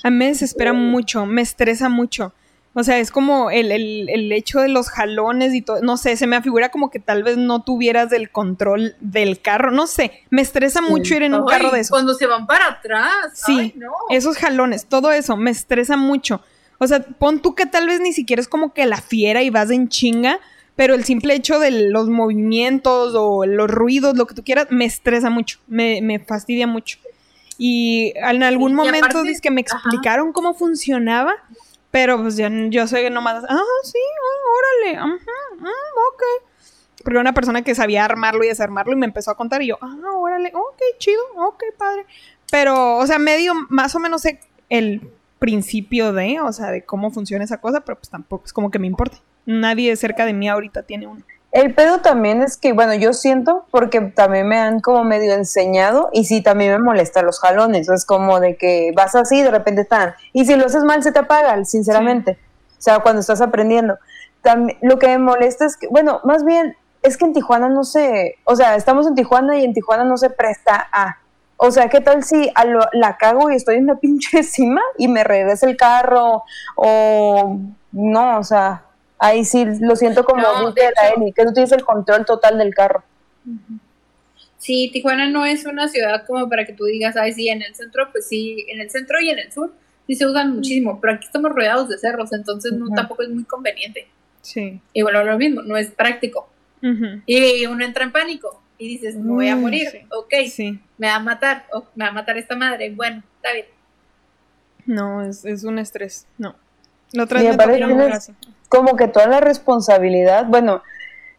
[0.04, 2.34] A mí me desespera mucho, me estresa mucho.
[2.78, 5.82] O sea, es como el, el, el hecho de los jalones y todo.
[5.82, 9.72] No sé, se me afigura como que tal vez no tuvieras el control del carro.
[9.72, 11.92] No sé, me estresa mucho ir en un Ay, carro de esos.
[11.92, 13.92] Cuando se van para atrás, Sí, ay, no.
[14.10, 16.42] esos jalones, todo eso, me estresa mucho.
[16.78, 19.50] O sea, pon tú que tal vez ni siquiera es como que la fiera y
[19.50, 20.40] vas en chinga,
[20.76, 24.84] pero el simple hecho de los movimientos o los ruidos, lo que tú quieras, me
[24.84, 26.98] estresa mucho, me, me fastidia mucho.
[27.58, 29.78] Y en algún Y momento aparte- dice que me ajá.
[29.78, 31.32] explicaron cómo funcionaba,
[31.96, 35.32] pero pues yo, yo soy nomás, ah, sí, ah, órale, ajá,
[35.62, 36.24] ah, ok.
[37.06, 39.78] Porque una persona que sabía armarlo y desarmarlo y me empezó a contar y yo,
[39.80, 42.06] ah, órale, ok, chido, ok, padre.
[42.52, 47.12] Pero, o sea, medio, más o menos sé el principio de, o sea, de cómo
[47.12, 49.20] funciona esa cosa, pero pues tampoco es como que me importe.
[49.46, 51.24] Nadie cerca de mí ahorita tiene uno.
[51.56, 56.10] El pedo también es que, bueno, yo siento, porque también me han como medio enseñado,
[56.12, 59.52] y sí, también me molesta los jalones, es como de que vas así y de
[59.52, 62.38] repente están, y si lo haces mal se te apaga, sinceramente,
[62.78, 63.98] o sea, cuando estás aprendiendo.
[64.42, 67.86] También, lo que me molesta es que, bueno, más bien, es que en Tijuana no
[67.86, 71.20] se, o sea, estamos en Tijuana y en Tijuana no se presta a,
[71.56, 74.82] o sea, ¿qué tal si a lo- la cago y estoy en la pinche encima
[74.98, 76.44] y me regresa el carro?
[76.76, 77.60] O
[77.94, 78.82] no, o sea,
[79.20, 82.26] ahí sí lo siento como No, de la hecho- Eli, que tú tienes el control
[82.26, 83.04] total del carro.
[84.58, 87.76] Sí, Tijuana no es una ciudad como para que tú digas, ay, sí, en el
[87.76, 89.74] centro, pues sí, en el centro y en el sur
[90.08, 93.44] sí se usan muchísimo, pero aquí estamos rodeados de cerros, entonces no tampoco es muy
[93.44, 94.08] conveniente.
[94.42, 94.80] Sí.
[94.94, 96.50] Y bueno, lo mismo, no es práctico.
[97.26, 100.00] Y uno entra en pánico y dices, me voy a Mm, morir, sí.
[100.12, 100.80] ok, Sí.
[101.00, 103.66] me va a matar, me va a matar esta madre, bueno, está bien.
[104.86, 106.28] No, es, es un estrés.
[106.38, 106.56] No.
[107.12, 107.48] La otra Y
[108.70, 110.82] Como que toda la responsabilidad, bueno,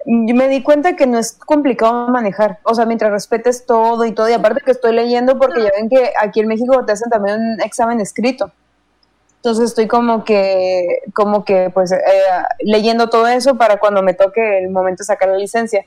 [0.06, 4.28] me di cuenta que no es complicado manejar, o sea, mientras respetes todo y todo,
[4.28, 7.36] y aparte que estoy leyendo porque ya ven que aquí en México te hacen también
[7.40, 8.52] un examen escrito.
[9.36, 11.98] Entonces estoy como que, como que, pues, eh,
[12.60, 15.84] leyendo todo eso para cuando me toque el momento de sacar la licencia.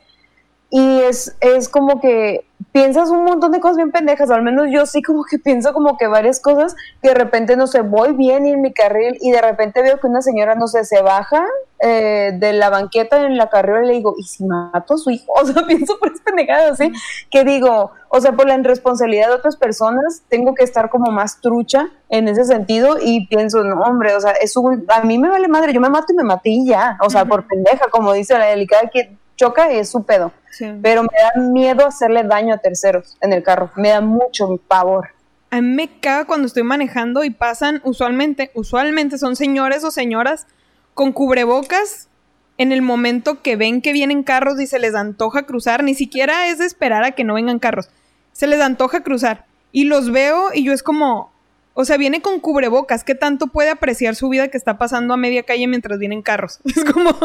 [0.71, 4.85] Y es, es como que piensas un montón de cosas bien pendejas, al menos yo
[4.85, 8.45] sí como que pienso como que varias cosas que de repente, no sé, voy bien
[8.45, 11.45] en mi carril y de repente veo que una señora, no sé, se baja
[11.79, 15.09] eh, de la banqueta en la carrera y le digo, ¿y si mato a su
[15.09, 15.33] hijo?
[15.41, 16.91] O sea, pienso por pendejadas, ¿sí?
[17.31, 21.39] Que digo, o sea, por la irresponsabilidad de otras personas, tengo que estar como más
[21.39, 25.29] trucha en ese sentido y pienso, no, hombre, o sea, es un, a mí me
[25.29, 28.13] vale madre, yo me mato y me maté y ya, o sea, por pendeja, como
[28.13, 30.65] dice la delicada que choca es su pedo Sí.
[30.81, 33.71] pero me da miedo hacerle daño a terceros en el carro.
[33.75, 35.09] Me da mucho pavor.
[35.51, 40.47] A mí me caga cuando estoy manejando y pasan usualmente, usualmente son señores o señoras
[40.93, 42.09] con cubrebocas
[42.57, 46.49] en el momento que ven que vienen carros y se les antoja cruzar, ni siquiera
[46.49, 47.89] es de esperar a que no vengan carros,
[48.33, 51.31] se les antoja cruzar y los veo y yo es como,
[51.79, 55.17] o sea, viene con cubrebocas, ¿qué tanto puede apreciar su vida que está pasando a
[55.17, 56.59] media calle mientras vienen carros?
[56.65, 57.17] Es como,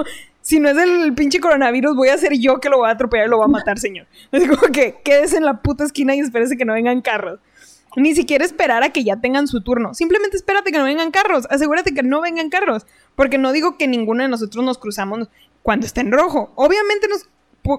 [0.43, 3.27] si no es el pinche coronavirus, voy a ser yo que lo voy a atropellar
[3.27, 4.07] y lo voy a matar, señor.
[4.31, 7.41] Es como que quédese en la puta esquina y espérese que no vengan carros.
[7.97, 9.93] Ni siquiera esperar a que ya tengan su turno.
[9.93, 11.49] Simplemente espérate que no vengan carros.
[11.51, 12.87] Asegúrate que no vengan carros.
[13.17, 15.29] Porque no digo que ninguno de nosotros nos cruzamos
[15.65, 16.53] cuando está en rojo.
[16.55, 17.29] Obviamente nos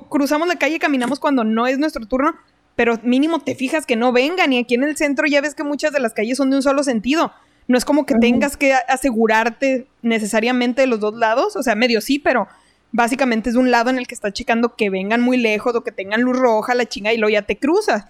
[0.10, 2.36] cruzamos la calle caminamos cuando no es nuestro turno.
[2.76, 4.52] Pero mínimo te fijas que no vengan.
[4.54, 6.62] Y aquí en el centro ya ves que muchas de las calles son de un
[6.64, 7.32] solo sentido.
[7.68, 11.56] No es como que tengas que asegurarte necesariamente de los dos lados.
[11.56, 12.48] O sea, medio sí, pero
[12.92, 15.92] básicamente es un lado en el que estás checando que vengan muy lejos o que
[15.92, 18.06] tengan luz roja, la chinga, y luego ya te cruzas.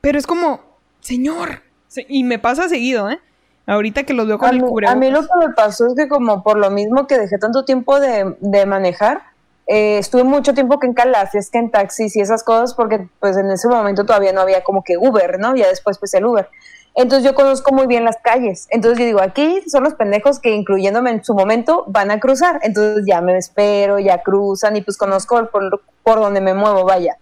[0.00, 0.60] Pero es como,
[1.00, 1.62] señor.
[1.88, 3.18] Se- Y me pasa seguido, ¿eh?
[3.66, 5.94] Ahorita que los veo con A el mí, a mí lo que me pasó es
[5.96, 9.22] que como por lo mismo que dejé tanto tiempo de, de manejar,
[9.66, 13.36] eh, estuve mucho tiempo que en Calafias, que en taxis y esas cosas, porque pues
[13.36, 15.54] en ese momento todavía no había como que Uber, ¿no?
[15.54, 16.48] Ya después pues el Uber.
[16.94, 18.66] Entonces yo conozco muy bien las calles.
[18.70, 22.60] Entonces yo digo, aquí son los pendejos que incluyéndome en su momento van a cruzar.
[22.62, 27.16] Entonces ya me espero, ya cruzan y pues conozco por, por donde me muevo, vaya.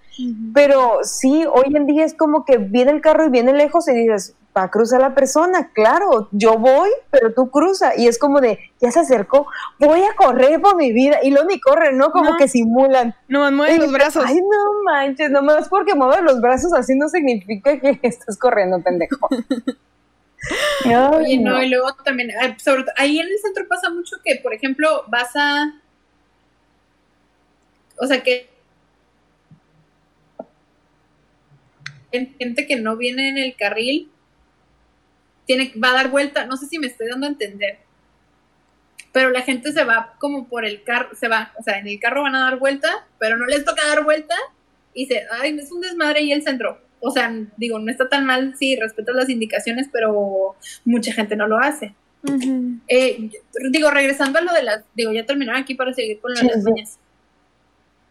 [0.55, 3.93] Pero sí, hoy en día es como que viene el carro y viene lejos y
[3.95, 7.93] dices, va a cruzar la persona, claro, yo voy, pero tú cruza.
[7.97, 9.47] Y es como de, ya se acercó,
[9.79, 11.19] voy a correr por mi vida.
[11.23, 12.11] Y luego ni corren, ¿no?
[12.11, 12.37] Como No.
[12.37, 13.15] que simulan.
[13.29, 14.25] No, mueve Y los brazos.
[14.27, 19.29] Ay, no manches, nomás porque mueves los brazos así no significa que estás corriendo, pendejo.
[20.85, 21.63] Ay, Oye, no, no.
[21.63, 25.05] y luego también, ah, sobre todo, ahí en el centro pasa mucho que, por ejemplo,
[25.09, 25.75] vas a.
[27.99, 28.50] O sea, que.
[32.13, 34.11] Gente que no viene en el carril
[35.47, 36.47] tiene, va a dar vuelta.
[36.47, 37.79] No sé si me estoy dando a entender.
[39.13, 41.99] Pero la gente se va como por el carro, se va, o sea, en el
[41.99, 44.35] carro van a dar vuelta, pero no les toca dar vuelta
[44.95, 46.81] y se, ay, es un desmadre y el centro.
[47.01, 50.55] O sea, digo, no está tan mal si respetas las indicaciones, pero
[50.85, 51.95] mucha gente no lo hace.
[52.23, 52.77] Ujú.
[52.87, 53.31] Eh,
[53.71, 56.43] digo, regresando a lo de las, digo, ya terminaron aquí para seguir con lo de
[56.43, 56.71] Sí, las sí.
[56.71, 56.99] uñas.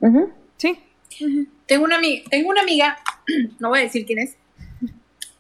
[0.02, 0.34] Ujú.
[0.58, 0.80] Sí.
[1.22, 1.47] Ujú.
[1.66, 2.97] Tengo una tengo una amiga,
[3.59, 4.36] no voy a decir quién es,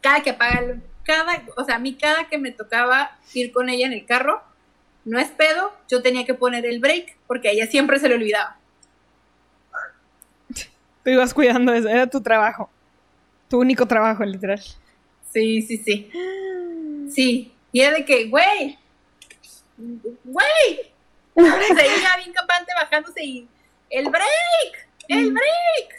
[0.01, 3.69] cada que apaga, el- cada, o sea, a mí cada que me tocaba ir con
[3.69, 4.41] ella en el carro,
[5.05, 8.15] no es pedo, yo tenía que poner el break porque a ella siempre se le
[8.15, 8.57] olvidaba.
[11.03, 12.69] Tú ibas cuidando eso, era tu trabajo.
[13.49, 14.61] Tu único trabajo, literal.
[15.31, 16.11] Sí, sí, sí.
[17.11, 17.51] Sí.
[17.71, 18.77] Y era de que, güey,
[20.25, 20.91] güey.
[21.35, 23.47] Sea, ella bien campante bajándose y
[23.89, 25.98] el break, el break.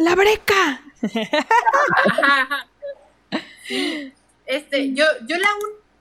[0.00, 0.80] ¡La breca!
[3.66, 4.12] Sí.
[4.46, 5.48] Este, yo, yo la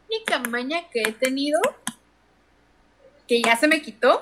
[0.09, 1.59] única maña que he tenido,
[3.27, 4.21] que ya se me quitó,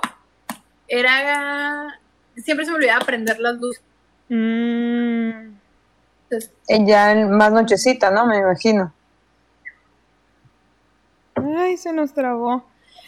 [0.88, 2.00] era.
[2.36, 3.82] Siempre se me olvidaba prender las luces.
[4.30, 5.56] Mm,
[6.68, 8.26] Eh, Ya en más nochecita, ¿no?
[8.26, 8.94] Me imagino.
[11.58, 12.66] Ay, se nos trabó.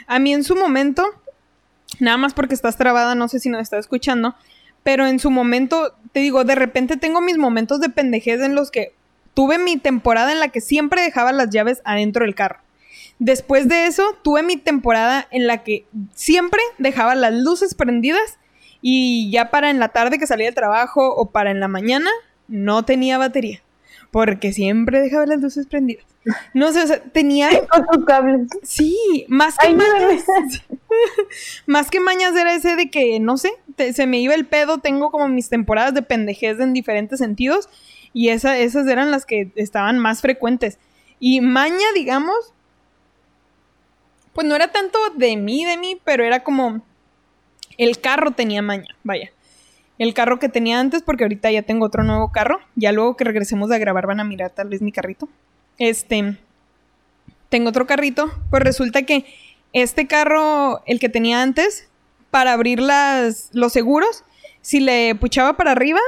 [0.07, 1.03] A mí en su momento,
[1.99, 4.35] nada más porque estás trabada, no sé si nos está escuchando,
[4.83, 8.71] pero en su momento, te digo, de repente tengo mis momentos de pendejez en los
[8.71, 8.93] que
[9.33, 12.59] tuve mi temporada en la que siempre dejaba las llaves adentro del carro.
[13.19, 18.37] Después de eso, tuve mi temporada en la que siempre dejaba las luces prendidas
[18.81, 22.09] y ya para en la tarde que salía del trabajo o para en la mañana,
[22.47, 23.61] no tenía batería.
[24.11, 26.05] Porque siempre dejaba las luces prendidas.
[26.53, 27.49] No sé, o sea, tenía
[27.91, 28.47] Con cables.
[28.63, 30.05] Sí, más que Ayúdame.
[30.05, 30.25] mañas.
[31.65, 34.79] más que mañas era ese de que, no sé, te- se me iba el pedo,
[34.79, 37.69] tengo como mis temporadas de pendejez en diferentes sentidos
[38.13, 40.77] y esa- esas eran las que estaban más frecuentes.
[41.19, 42.53] Y maña, digamos,
[44.33, 46.81] pues no era tanto de mí, de mí, pero era como
[47.77, 49.31] el carro tenía maña, vaya.
[49.97, 52.59] El carro que tenía antes, porque ahorita ya tengo otro nuevo carro.
[52.75, 55.27] Ya luego que regresemos a grabar van a mirar tal vez mi carrito.
[55.79, 56.37] Este,
[57.49, 59.25] tengo otro carrito, pues resulta que
[59.73, 61.87] este carro, el que tenía antes,
[62.31, 64.23] para abrir las, los seguros,
[64.61, 65.99] si le puchaba para arriba,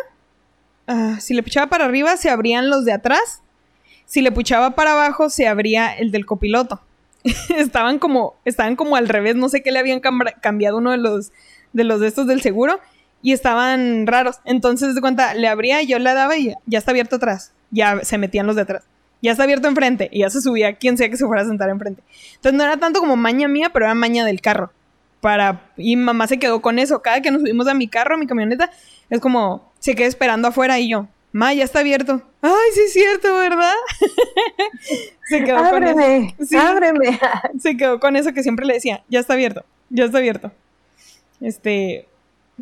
[0.87, 3.41] ah, si le puchaba para arriba, se abrían los de atrás.
[4.05, 6.81] Si le puchaba para abajo, se abría el del copiloto.
[7.57, 11.31] estaban como, estaban como al revés, no sé qué le habían cambiado uno de los,
[11.73, 12.79] de los de estos del seguro
[13.21, 14.39] y estaban raros.
[14.45, 17.53] Entonces, de cuenta, le abría yo le daba y ya está abierto atrás.
[17.69, 18.83] Ya se metían los de atrás.
[19.21, 21.69] Ya está abierto enfrente y ya se subía quien sea que se fuera a sentar
[21.69, 22.01] enfrente.
[22.35, 24.71] Entonces no era tanto como maña mía, pero era maña del carro.
[25.19, 27.01] Para, y mamá se quedó con eso.
[27.03, 28.71] Cada que nos subimos a mi carro, a mi camioneta,
[29.11, 32.23] es como, se queda esperando afuera y yo, ma, ya está abierto.
[32.41, 33.73] Ay, sí es cierto, ¿verdad?
[35.29, 35.91] se quedó con eso.
[35.99, 36.55] Ábreme, Sí.
[36.55, 37.19] ábreme.
[37.59, 40.51] Se quedó con eso que siempre le decía, ya está abierto, ya está abierto.
[41.39, 42.07] Este,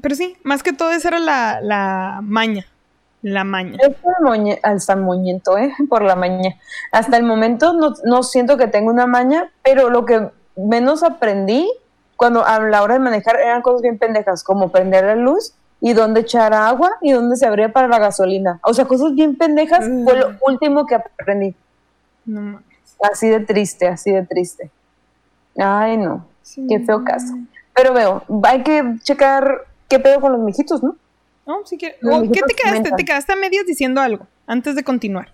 [0.02, 2.66] pero sí, más que todo esa era la, la maña,
[3.22, 3.78] la maña.
[4.22, 5.74] Moñe- hasta moñento, ¿eh?
[5.90, 6.56] Por la maña.
[6.92, 11.70] Hasta el momento no, no siento que tenga una maña, pero lo que menos aprendí
[12.16, 15.94] cuando a la hora de manejar eran cosas bien pendejas, como prender la luz y
[15.94, 18.60] dónde echar agua y dónde se abría para la gasolina.
[18.64, 21.56] O sea, cosas bien pendejas fue lo último que aprendí.
[22.26, 22.64] No mames.
[23.02, 24.70] Así de triste, así de triste.
[25.58, 26.26] Ay, no.
[26.42, 26.66] Sí.
[26.68, 27.34] Qué feo caso.
[27.74, 30.98] Pero veo, hay que checar qué pedo con los mijitos, ¿no?
[31.50, 31.98] No, si quieres.
[32.04, 32.92] Oh, ¿Qué te quedaste?
[32.96, 35.34] Te quedaste a medias diciendo algo antes de continuar.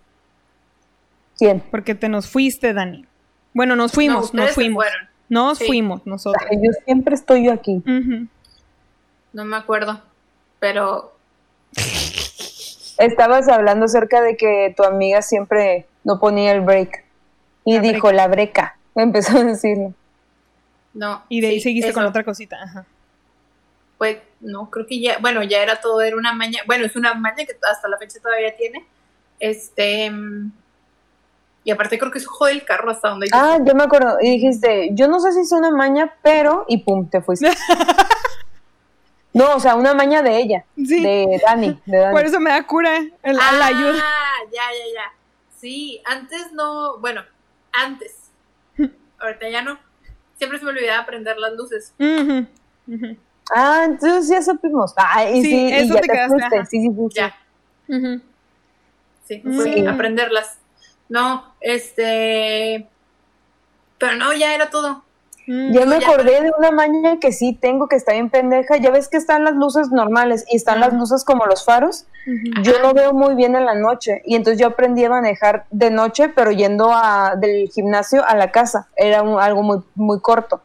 [1.38, 1.62] ¿Quién?
[1.70, 3.06] Porque te nos fuiste, Dani.
[3.54, 4.86] Bueno, nos fuimos, no, nos fuimos.
[5.28, 5.66] Nos Sí.
[5.68, 6.42] fuimos nosotros.
[6.54, 7.84] Yo siempre estoy aquí.
[7.86, 8.28] Ujú.
[9.34, 10.02] No me acuerdo.
[10.60, 11.12] Pero
[12.98, 17.04] Estabas hablando acerca de que tu amiga siempre no ponía el break.
[17.66, 18.78] Y La dijo la breca.
[18.96, 19.94] Empezó a decirlo.
[20.94, 21.24] no.
[21.28, 22.00] Y de ahí sí, seguiste eso.
[22.00, 22.56] con otra cosita.
[22.64, 22.86] Ajá.
[23.98, 27.14] Pues no, creo que ya, bueno, ya era todo, era una maña, bueno, es una
[27.14, 28.86] maña que hasta la fecha todavía tiene.
[29.40, 30.12] Este,
[31.64, 34.18] y aparte creo que eso jode el carro hasta donde Ah, yo me acuerdo.
[34.22, 36.64] Y dijiste, yo no sé si es una maña, pero.
[36.68, 37.50] Y pum, te fuiste.
[39.34, 41.04] No, o sea, una maña de ella, Sí.
[41.04, 42.14] de Dani, de Dani.
[42.16, 44.02] Por eso me da cura el- ah, la ayuda.
[44.46, 45.14] ya, ya, ya.
[45.60, 47.22] Sí, antes no, bueno,
[47.74, 48.16] antes.
[49.20, 49.78] Ahorita ya no.
[50.38, 51.94] Siempre se me olvidaba prender las luces.
[53.54, 54.94] Ah, entonces ya supimos.
[54.98, 56.66] Ah, y Sí, sí, y eso ya te quedaste.
[56.70, 57.08] Sí, sí, sí.
[57.16, 57.36] Ya,
[59.28, 59.56] sí, Mm.
[59.56, 59.86] fue Sí.
[59.88, 60.58] a prenderlas.
[61.10, 62.88] No, este.
[64.00, 65.04] Pero no, ya era todo.
[65.48, 66.08] Mm, Ya me ya.
[66.08, 68.78] acordé de una maña que sí tengo que está bien pendeja.
[68.78, 72.06] Ya ves que están las luces normales y están las luces como los faros.
[72.64, 75.92] Yo no veo muy bien en la noche y entonces yo aprendí a manejar de
[75.92, 78.88] noche, pero yendo a, del gimnasio a la casa.
[78.96, 80.62] Era un- algo muy, muy corto.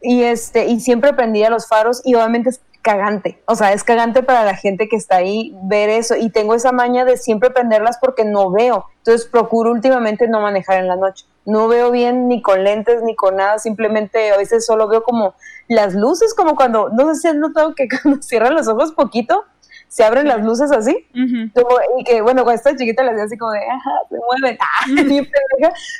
[0.00, 3.42] Y este y siempre prendía los faros y obviamente es cagante.
[3.46, 6.16] O sea, es cagante para la gente que está ahí ver eso.
[6.16, 8.86] Y tengo esa maña de siempre prenderlas porque no veo.
[8.98, 11.26] Entonces procuro últimamente no manejar en la noche.
[11.44, 13.58] No veo bien ni con lentes ni con nada.
[13.58, 15.34] Simplemente a veces solo veo como
[15.68, 19.44] las luces, como cuando, no sé si has notado que cuando cierran los ojos poquito,
[19.88, 21.06] se abren las luces así.
[21.54, 24.58] Como- y que bueno, cuando estaba chiquita las hacía así como de, ajá, se mueven,
[24.60, 24.84] ah.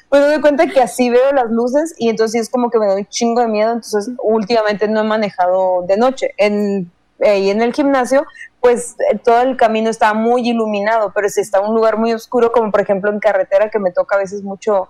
[0.08, 2.78] Pues me doy cuenta que así veo las luces y entonces sí es como que
[2.78, 3.72] me doy un chingo de miedo.
[3.72, 6.34] Entonces, últimamente no he manejado de noche.
[6.36, 8.24] En, eh, y en el gimnasio,
[8.60, 12.52] pues eh, todo el camino está muy iluminado, pero si está un lugar muy oscuro,
[12.52, 14.88] como por ejemplo en carretera, que me toca a veces mucho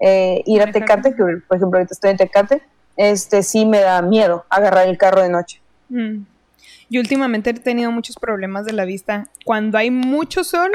[0.00, 0.70] eh, ir a.
[0.72, 2.62] Tecate, que por ejemplo ahorita estoy en Tecate,
[2.96, 5.60] este sí me da miedo agarrar el carro de noche.
[5.88, 6.22] Mm.
[6.90, 10.70] Yo últimamente he tenido muchos problemas de la vista cuando hay mucho sol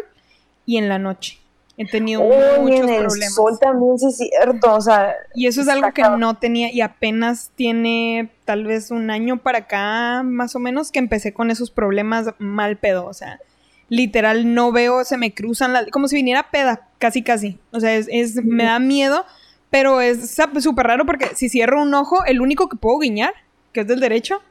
[0.65, 1.37] y en la noche.
[1.77, 3.33] He tenido Uy, muchos en el problemas.
[3.33, 6.81] sol también sí es cierto, o sea, Y eso es algo que no tenía y
[6.81, 11.71] apenas tiene tal vez un año para acá, más o menos, que empecé con esos
[11.71, 13.05] problemas mal pedo.
[13.07, 13.39] O sea,
[13.87, 15.87] literal no veo, se me cruzan las...
[15.87, 17.57] Como si viniera peda, casi casi.
[17.71, 19.25] O sea, es, es- me da miedo,
[19.71, 23.33] pero es súper raro porque si cierro un ojo, el único que puedo guiñar,
[23.73, 24.41] que es del derecho,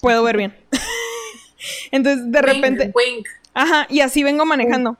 [0.00, 0.54] puedo ver bien.
[1.90, 2.92] Entonces, de Wink, repente...
[2.94, 3.26] wink.
[3.54, 4.96] Ajá, y así vengo manejando.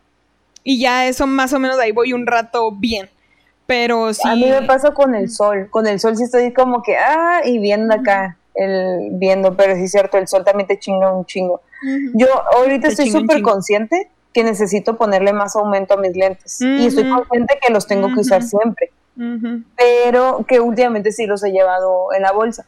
[0.64, 3.08] Y ya eso más o menos ahí voy un rato bien.
[3.66, 4.28] Pero sí...
[4.28, 5.68] A mí me pasa con el sol.
[5.70, 9.84] Con el sol sí estoy como que, ah, y viendo acá, el viendo, pero sí
[9.84, 11.60] es cierto, el sol también te chinga un chingo.
[12.14, 16.60] Yo ahorita Te estoy súper consciente que necesito ponerle más aumento a mis lentes.
[16.60, 18.90] Y estoy consciente que los tengo que usar siempre,
[19.76, 22.66] pero que últimamente sí los he llevado en la bolsa.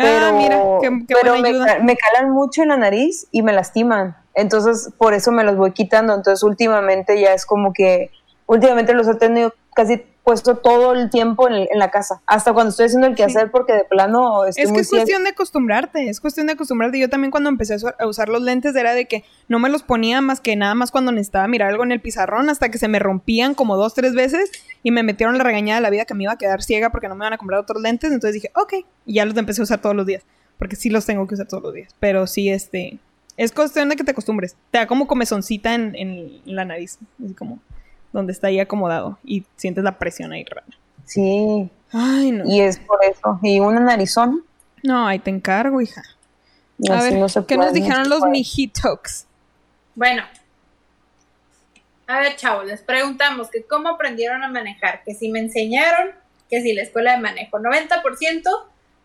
[0.00, 1.78] Pero, ah, mira, qué, qué pero buena me, ayuda.
[1.80, 4.16] me calan mucho en la nariz y me lastiman.
[4.34, 6.14] Entonces, por eso me los voy quitando.
[6.14, 8.10] Entonces, últimamente ya es como que,
[8.46, 12.20] últimamente los he tenido casi puesto todo el tiempo en, el- en la casa.
[12.26, 15.24] Hasta cuando estoy haciendo el quehacer, porque de plano estoy Es que muy es cuestión
[15.24, 16.98] de acostumbrarte, es cuestión de acostumbrarte.
[16.98, 19.70] Yo también cuando empecé a usar- a usar los lentes era de que no me
[19.70, 22.76] los ponía más que nada más cuando necesitaba mirar algo en el pizarrón hasta que
[22.76, 24.50] se me rompían como dos, tres veces
[24.82, 27.08] y me metieron la regañada de la vida que me iba a quedar ciega porque
[27.08, 28.12] no me iban a comprar otros lentes.
[28.12, 30.24] Entonces dije, ok, y ya los empecé a usar todos los días,
[30.58, 31.94] porque sí los tengo que usar todos los días.
[32.00, 32.98] Pero sí, este,
[33.38, 34.56] es cuestión de que te acostumbres.
[34.70, 37.60] Te da como comezoncita en, en la nariz, así como
[38.12, 40.64] donde está ahí acomodado y sientes la presión ahí rara.
[41.04, 42.44] Sí, Ay, no.
[42.46, 43.38] y es por eso.
[43.42, 44.38] Y una narizona.
[44.82, 46.02] No, ahí te encargo, hija.
[46.78, 48.32] y A ver, no ¿qué nos no dijeron los puede.
[48.32, 49.26] mijitos?
[49.94, 50.22] Bueno.
[52.06, 56.10] A ver, chavos, les preguntamos que cómo aprendieron a manejar, que si me enseñaron,
[56.48, 57.58] que si la escuela de manejo.
[57.58, 58.42] 90%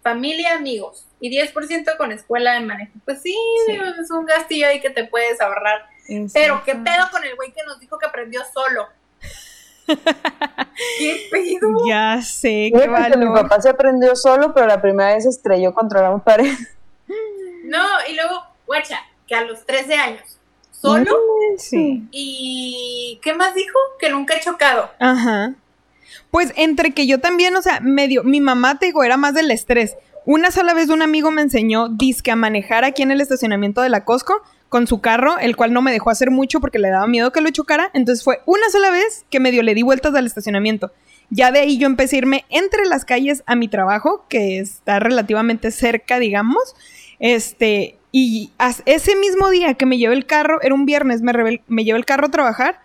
[0.01, 2.91] familia, amigos y 10% con escuela de manejo.
[3.05, 3.35] Pues sí,
[3.65, 3.73] Sí.
[4.01, 5.81] es un gastillo ahí que te puedes ahorrar.
[6.33, 8.87] Pero qué pedo con el güey que nos dijo que aprendió solo.
[10.97, 11.85] ¿Qué pedo?
[11.87, 16.01] Ya sé, qué mi papá se aprendió solo, pero la primera vez se estrelló contra
[16.01, 16.53] la pared.
[17.65, 20.39] No, y luego, guacha, que a los 13 años,
[20.71, 21.17] solo.
[21.57, 22.07] Sí.
[22.11, 23.77] ¿Y qué más dijo?
[23.99, 24.91] Que nunca he chocado.
[24.99, 25.53] Ajá.
[26.31, 29.51] Pues entre que yo también, o sea, medio, mi mamá, te digo, era más del
[29.51, 29.95] estrés.
[30.25, 33.89] Una sola vez un amigo me enseñó disque a manejar aquí en el estacionamiento de
[33.89, 34.41] la Costco
[34.73, 37.41] con su carro, el cual no me dejó hacer mucho porque le daba miedo que
[37.41, 37.91] lo chocara.
[37.93, 40.91] Entonces fue una sola vez que medio le di vueltas al estacionamiento.
[41.29, 44.99] Ya de ahí yo empecé a irme entre las calles a mi trabajo, que está
[44.99, 46.75] relativamente cerca, digamos.
[47.19, 48.49] Este, y
[48.87, 52.05] ese mismo día que me llevé el carro, era un viernes, me, me llevé el
[52.05, 52.79] carro a trabajar,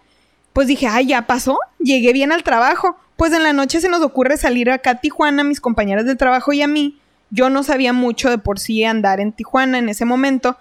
[0.52, 2.98] pues dije, ay, ya pasó, llegué bien al trabajo.
[3.16, 6.52] Pues en la noche se nos ocurre salir acá a Tijuana, mis compañeras del trabajo
[6.52, 7.00] y a mí.
[7.30, 10.58] Yo no sabía mucho de por sí andar en Tijuana en ese momento.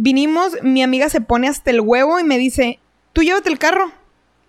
[0.00, 2.78] Vinimos, mi amiga se pone hasta el huevo y me dice,
[3.12, 3.90] tú llévate el carro.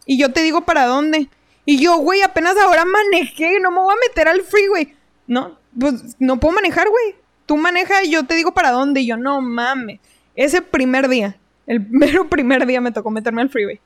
[0.05, 1.27] Y yo te digo para dónde.
[1.65, 4.95] Y yo, güey, apenas ahora manejé, no me voy a meter al freeway.
[5.25, 7.15] No, pues no puedo manejar, güey.
[7.47, 9.01] Tú maneja y yo te digo para dónde.
[9.01, 9.99] Y yo, no mames.
[10.35, 11.35] Ese primer día,
[11.65, 13.79] el mero primer día me tocó meterme al freeway.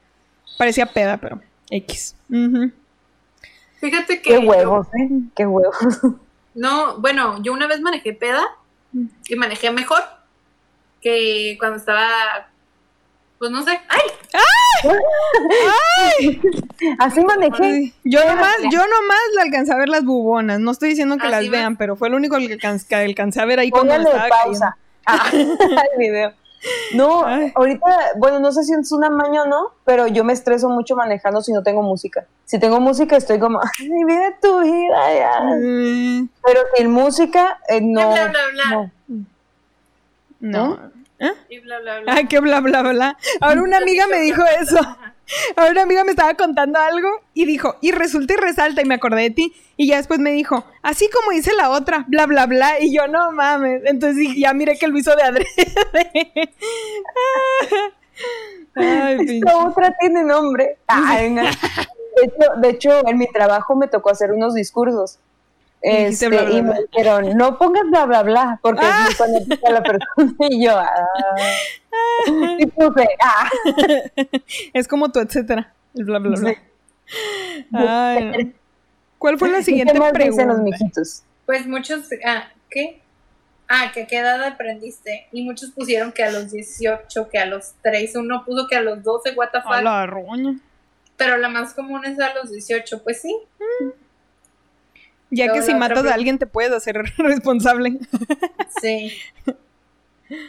[0.57, 1.39] Parecía peda, pero
[1.69, 2.17] X.
[3.79, 4.31] Fíjate que.
[4.31, 5.09] Qué huevos, ¿eh?
[5.33, 5.77] Qué huevos.
[6.55, 8.43] No, bueno, yo una vez manejé peda
[9.27, 10.03] y manejé mejor.
[11.03, 12.47] Que cuando estaba,
[13.39, 14.11] pues no sé, ¡ay!
[16.99, 17.63] Así manejé.
[17.63, 20.59] Ay, Yo nomás, yo nomás le alcancé a ver las bubonas.
[20.59, 21.51] No estoy diciendo que Así las va.
[21.51, 22.53] vean, pero fue lo único que
[22.95, 25.29] alcancé a ver ahí cuando Póngale estaba pausa Ah,
[25.97, 26.33] video.
[26.95, 27.51] No, Ay.
[27.55, 27.85] ahorita,
[28.17, 31.41] bueno, no sé si es una maña o no, pero yo me estreso mucho manejando
[31.41, 32.25] si no tengo música.
[32.45, 35.41] Si tengo música, estoy como, ay, vive tu vida ya.
[35.59, 38.13] Mm, Pero sin música, eh, no.
[38.13, 38.63] bla, bla, bla.
[38.75, 38.91] no.
[40.43, 40.91] No.
[41.19, 41.31] ¿Eh?
[41.49, 42.13] Y bla, bla, bla.
[42.13, 43.17] Ay, qué bla, bla, bla.
[43.39, 44.77] Ahora una amiga me dijo eso.
[45.55, 48.95] Ahora una amiga me estaba contando algo y dijo, y resulta y resalta, y me
[48.95, 49.53] acordé de ti.
[49.77, 52.81] Y ya después me dijo, así como dice la otra, bla, bla, bla.
[52.81, 53.83] Y yo, no mames.
[53.85, 55.47] Entonces dije, ya miré que lo hizo de adrede.
[58.75, 59.37] Ay, pinche.
[59.37, 60.77] Esta otra tiene nombre.
[60.87, 61.43] Ay, no.
[61.43, 65.19] De hecho, de hecho, en mi trabajo me tocó hacer unos discursos.
[65.83, 69.07] Este, bla, bla, y me dijeron, no pongas bla, bla, bla, porque Ah.
[69.09, 70.33] es muy fanática la persona.
[70.49, 71.07] Y yo, ah.
[72.57, 73.49] Y puse, ah.
[74.73, 75.73] Es como tu etcétera.
[75.93, 76.49] El bla, bla, bla.
[76.51, 76.57] Sí.
[77.73, 78.51] Ay, no.
[79.17, 80.77] ¿Cuál fue la siguiente ¿Qué dicen los pregunta?
[80.77, 81.23] mijitos?
[81.45, 83.01] Pues muchos, ah, ¿qué?
[83.69, 85.27] Ah, que a qué edad aprendiste.
[85.31, 88.81] Y muchos pusieron que a los 18, que a los 3, uno puso que a
[88.81, 89.71] los 12, what the fuck.
[89.73, 90.55] A la roña.
[91.17, 93.35] Pero la más común es a los 18, pues sí.
[95.33, 97.97] Ya Luego que si matas a alguien te puedes hacer responsable.
[98.81, 99.11] Sí.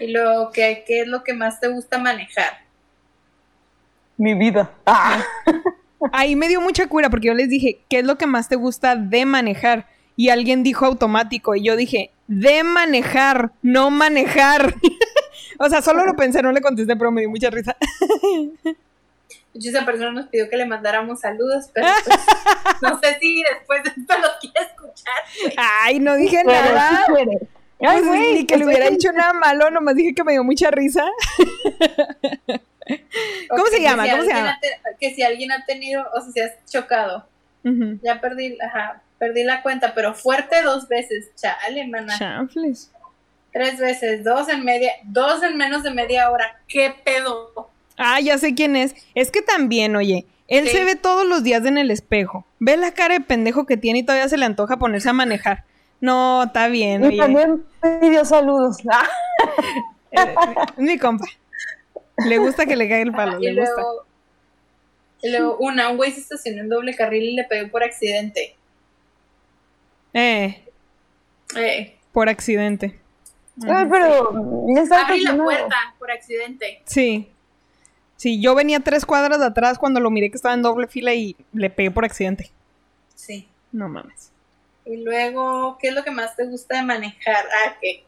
[0.00, 2.64] y luego, ¿qué, ¿qué es lo que más te gusta manejar?
[4.16, 4.70] Mi vida.
[4.86, 5.24] Ah.
[6.12, 8.56] Ahí me dio mucha cura porque yo les dije, ¿qué es lo que más te
[8.56, 9.86] gusta de manejar?
[10.16, 14.74] Y alguien dijo automático y yo dije, de manejar, no manejar.
[15.58, 17.76] o sea, solo lo pensé, no le contesté, pero me dio mucha risa.
[19.54, 22.18] De hecho, esa persona nos pidió que le mandáramos saludos, pero pues,
[22.82, 25.54] no sé si después de esto lo quiere escuchar.
[25.56, 27.06] Ay, no dije Pero nada.
[27.06, 27.12] sí.
[27.80, 30.32] Ay, Pues, güey, ni que le estoy hubiera dicho nada malo, nomás dije que me
[30.32, 31.04] dio mucha risa.
[33.48, 34.04] ¿Cómo se que llama?
[34.04, 34.58] si ¿Cómo se llama?
[35.00, 37.26] que si alguien ha tenido, o sea, si has chocado.
[38.02, 41.30] Ya perdí, ajá, perdí la cuenta, pero fuerte dos veces.
[41.34, 42.18] Chale, mana.
[42.18, 42.90] Chanfles.
[43.52, 46.60] Tres veces, dos en media, dos en menos de media hora.
[46.68, 47.70] ¿Qué pedo?
[47.96, 48.94] Ah, ya sé quién es.
[49.14, 50.76] Es que también, oye, él Sí.
[50.76, 52.44] se ve todos los días en el espejo.
[52.58, 55.64] Ve la cara de pendejo que tiene y todavía se le antoja ponerse a manejar.
[56.00, 57.16] No, está bien, Y oye.
[57.18, 57.64] también
[58.00, 58.78] pidió saludos.
[58.90, 59.08] Ah.
[60.16, 60.32] Eh,
[60.76, 61.24] es mi compa.
[62.24, 63.74] Le gusta que le caiga el palo, y le gusta.
[63.82, 64.06] luego,
[65.22, 68.54] y luego una, un güey se estacionó en doble carril y le pegó por accidente.
[70.12, 70.62] Eh,
[71.56, 73.00] Eh, por accidente.
[73.66, 74.32] Ay, pero
[74.74, 76.80] ya está abrí la puerta por accidente.
[76.86, 77.28] Sí.
[78.24, 81.12] Sí, yo venía tres cuadras de atrás cuando lo miré que estaba en doble fila
[81.12, 82.50] y le pegué por accidente.
[83.14, 83.46] Sí.
[83.70, 84.30] No mames.
[84.86, 87.44] Y luego, ¿qué es lo que más te gusta de manejar?
[87.44, 88.02] Ah, ¿qué?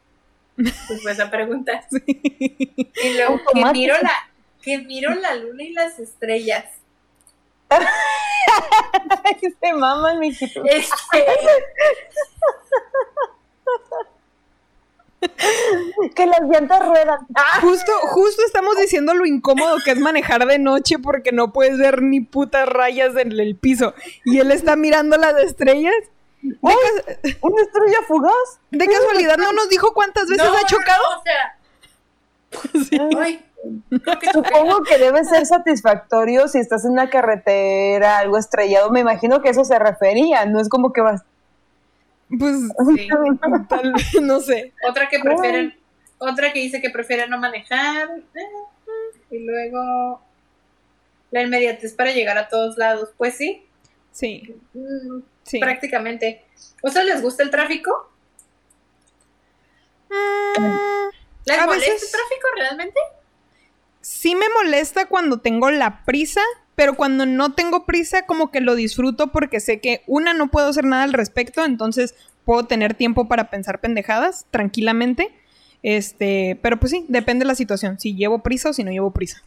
[0.57, 1.87] Pues esa pregunta.
[2.01, 4.31] Y luego, que miro la,
[4.63, 6.65] que miro la luna y las estrellas.
[9.61, 10.65] Se maman, mijito.
[10.65, 10.89] Este,
[16.15, 17.19] Que las llantas ruedan.
[17.35, 17.61] Ah.
[17.61, 22.03] Justo, justo estamos diciendo lo incómodo que es manejar de noche porque no puedes ver
[22.03, 23.95] ni putas rayas en el piso.
[24.25, 25.95] Y él está mirando las estrellas.
[26.63, 28.33] Cas- Una estrella fugaz.
[28.71, 31.03] de casualidad no nos dijo cuántas veces no, ha chocado.
[31.11, 32.99] no, o sea, Sí.
[33.19, 33.45] ay,
[34.03, 34.49] creo que choqué.
[34.51, 38.91] Supongo que debe ser satisfactorio si estás en una carretera, algo estrellado.
[38.91, 40.47] Me imagino que eso se refería.
[40.47, 41.23] No es como que vas.
[42.29, 42.57] Pues
[42.97, 43.09] Sí.
[43.69, 44.73] tal vez, no sé.
[44.89, 45.79] Otra que prefieren,
[46.19, 48.09] otra que dice que prefiere no manejar.
[48.35, 48.41] eh,
[49.31, 50.21] Y luego
[51.31, 53.11] la inmediatez para llegar a todos lados.
[53.17, 53.67] Pues sí,
[54.13, 55.59] Sí, mm, sí.
[55.61, 56.45] prácticamente.
[56.83, 58.11] ¿Ustedes les gusta el tráfico?
[60.09, 61.09] Mm,
[61.45, 63.01] ¿Les A molesta veces- el tráfico realmente?
[64.01, 66.41] sí me molesta cuando tengo la prisa,
[66.77, 70.69] pero cuando no tengo prisa como que lo disfruto porque sé que una no puedo
[70.69, 72.15] hacer nada al respecto, entonces
[72.45, 75.35] puedo tener tiempo para pensar pendejadas tranquilamente.
[75.83, 79.11] Este, pero pues sí, depende de la situación, si llevo prisa o si no llevo
[79.11, 79.43] prisa.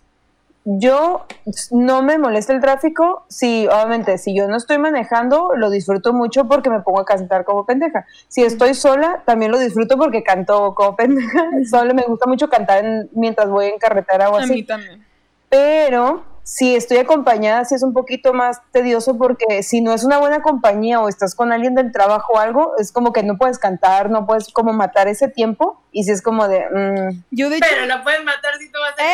[0.66, 1.26] Yo
[1.72, 3.24] no me molesta el tráfico.
[3.30, 7.46] Si, obviamente, si yo no estoy manejando, lo disfruto mucho porque me pongo a cantar
[7.46, 8.06] como pendeja.
[8.28, 11.46] Si estoy sola, también lo disfruto porque canto como pendeja.
[11.70, 14.64] Solo me gusta mucho cantar en- mientras voy en carretera o A mí así.
[14.64, 15.04] también.
[15.50, 20.18] Pero si estoy acompañada, sí es un poquito más tedioso porque si no es una
[20.18, 23.60] buena compañía o estás con alguien del trabajo o algo, es como que no puedes
[23.60, 25.80] cantar, no puedes como matar ese tiempo.
[25.92, 26.60] Y si es como de.
[26.70, 27.66] mm, Yo de hecho...
[27.70, 29.04] Pero la pueden matar si tú vas a...
[29.04, 29.08] ¡Eh!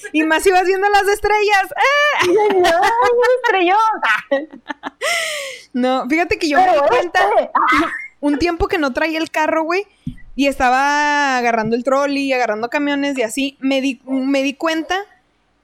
[0.12, 1.66] y más si vas viendo las estrellas.
[1.70, 2.22] ¡Eh!
[2.22, 2.70] ¡Ay, no,
[3.42, 3.78] estrellón!
[5.74, 7.90] No, fíjate que yo me di Pero cuenta este, ah,
[8.20, 9.86] un tiempo que no traía el carro, güey.
[10.36, 14.96] Y estaba agarrando el trolley, agarrando camiones y así, me di, me di cuenta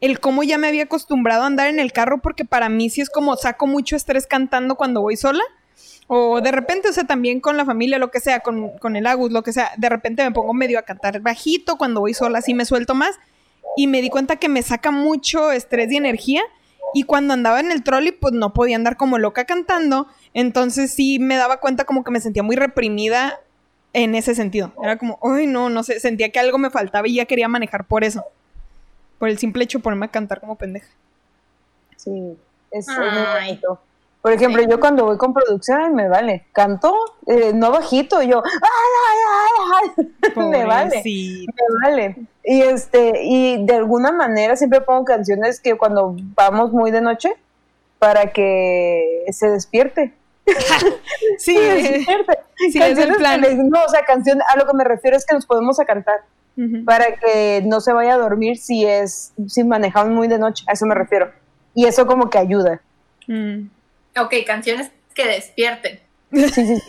[0.01, 3.01] el cómo ya me había acostumbrado a andar en el carro porque para mí sí
[3.01, 5.43] es como saco mucho estrés cantando cuando voy sola.
[6.13, 9.07] O de repente, o sea, también con la familia, lo que sea, con, con el
[9.07, 12.41] Agus, lo que sea, de repente me pongo medio a cantar bajito cuando voy sola,
[12.41, 13.17] así me suelto más.
[13.77, 16.43] Y me di cuenta que me saca mucho estrés y energía.
[16.95, 20.09] Y cuando andaba en el trolley, pues no podía andar como loca cantando.
[20.35, 23.39] Entonces sí me daba cuenta como que me sentía muy reprimida
[23.93, 24.73] en ese sentido.
[24.83, 27.85] Era como, ay, no, no sé, sentía que algo me faltaba y ya quería manejar
[27.85, 28.25] por eso.
[29.19, 30.89] Por el simple hecho de ponerme a cantar como pendeja.
[31.97, 32.37] Sí,
[32.71, 33.81] es, muy bonito.
[34.23, 36.95] Por ejemplo, yo cuando voy con producción me vale, canto,
[37.27, 38.51] eh, no bajito, yo, ¡ay,
[39.09, 40.37] ay, ay, ay!
[40.51, 42.17] me vale, me vale.
[42.45, 47.35] Y este, y de alguna manera siempre pongo canciones que cuando vamos muy de noche,
[47.99, 50.13] para que se despierte.
[51.39, 52.39] Sí, despierte.
[52.73, 53.41] sí, es el plan.
[53.41, 55.85] les- no, o sea, canción, a lo que me refiero es que nos podemos a
[55.85, 56.21] cantar
[56.85, 60.73] para que no se vaya a dormir si es, si manejamos muy de noche, a
[60.73, 61.33] eso me refiero.
[61.75, 62.83] Y eso como que ayuda.
[63.29, 63.69] Mm.
[64.21, 66.01] Ok, canciones que despierten.
[66.33, 66.83] Sí, sí, sí.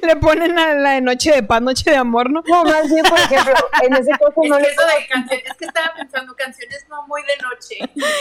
[0.06, 2.42] Le ponen a la de noche de paz, noche de amor, ¿no?
[2.46, 5.56] No, más bien, por ejemplo, en ese caso Es no le eso de canciones, es
[5.56, 8.06] que estaba pensando canciones no muy de noche.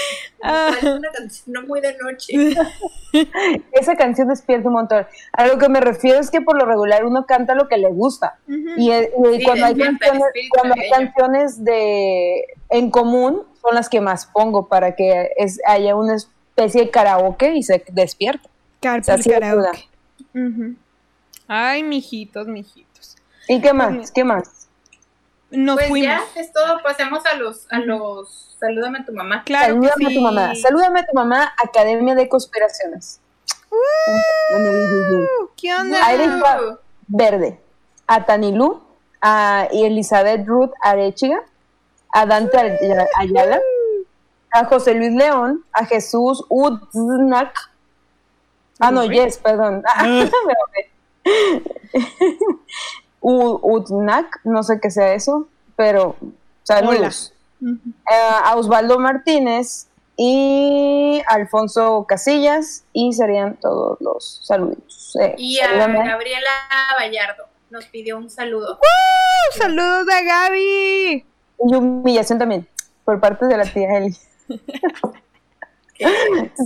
[0.48, 0.68] Ah.
[0.68, 2.56] ¿Cuál es una canción no muy de noche?
[3.72, 5.08] esa canción despierta un montón.
[5.34, 7.90] A lo que me refiero es que por lo regular uno canta lo que le
[7.90, 8.38] gusta.
[8.48, 13.74] Y, eh, y Sí, cuando, hay despierta canciones, cuando hay canciones de en común son
[13.74, 18.48] las que más pongo para que es, haya una especie de karaoke y se despierte.
[18.82, 19.32] Carpool sea, sí
[20.36, 20.76] Ujú.
[21.48, 23.16] Ay, mijitos, mijitos.
[23.48, 24.12] ¿Y qué Pues más?
[24.12, 24.68] ¿Qué más?
[25.52, 26.08] Nos Pues fuimos.
[26.36, 29.44] ya es todo, pasemos a los, a los, salúdame a tu mamá.
[29.46, 30.56] Claro Salúdame a tu mamá.
[30.56, 33.22] Salúdame a tu mamá, Academia de Conspiraciones.
[33.70, 36.00] Uh, ¿Qué onda?
[36.42, 36.80] Va.
[37.08, 37.60] Verde.
[38.08, 38.82] A Tanilú,
[39.22, 41.40] a Elizabeth Ruth Arechiga,
[42.12, 42.78] a Dante Ay-
[43.18, 43.60] Ayala,
[44.52, 47.72] a José Luis León, a Jesús Uznac.
[48.80, 49.84] Ah, no, yes, perdón.
[49.96, 50.92] Ah, me ahogué.
[53.22, 56.16] U- Uznac, no sé qué sea eso, pero
[56.64, 57.34] saludos.
[57.64, 57.78] Eh,
[58.44, 65.16] a Osvaldo Martínez y Alfonso Casillas y serían todos los saluditos.
[65.20, 66.08] Eh, Y a salúdame.
[66.08, 66.50] Gabriela
[67.00, 68.76] Vallardo nos pidió un saludo.
[68.76, 69.58] ¡Uh!
[69.58, 71.26] ¡Saludos a Gaby!
[71.68, 72.68] Y humillación también,
[73.04, 74.16] por parte de la tía Eli.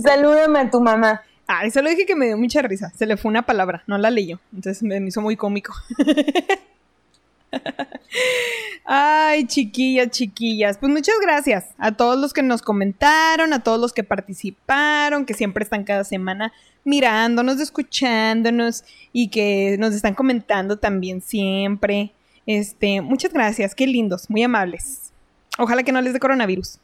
[0.02, 1.22] Salúdame a tu mamá.
[1.52, 2.92] Ay, solo dije que me dio mucha risa.
[2.94, 4.38] Se le fue una palabra, no la leyó.
[4.54, 5.74] Entonces me hizo muy cómico.
[8.84, 10.78] Ay, chiquillas, chiquillas.
[10.78, 15.34] Pues muchas gracias a todos los que nos comentaron, a todos los que participaron, que
[15.34, 16.52] siempre están cada semana
[16.84, 22.12] mirándonos, escuchándonos y que nos están comentando también siempre.
[22.46, 25.10] Este, muchas gracias, qué lindos, muy amables.
[25.58, 26.78] Ojalá que no les dé coronavirus.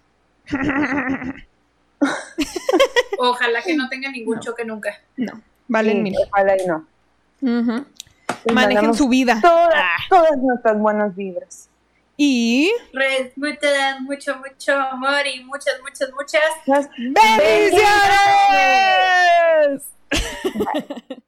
[3.18, 5.00] Ojalá que no tenga ningún choque nunca.
[5.16, 6.14] No, valen Sí, mil.
[6.30, 6.86] ojalá y no.
[8.52, 9.38] Manejen su vida.
[9.42, 9.96] Todas, Ah.
[10.08, 11.68] todas nuestras buenas vibras.
[12.18, 13.66] Y Red, mucho,
[14.02, 16.42] mucho, mucho amor y muchas, muchas, muchas.
[16.66, 17.82] Las- bendiciones.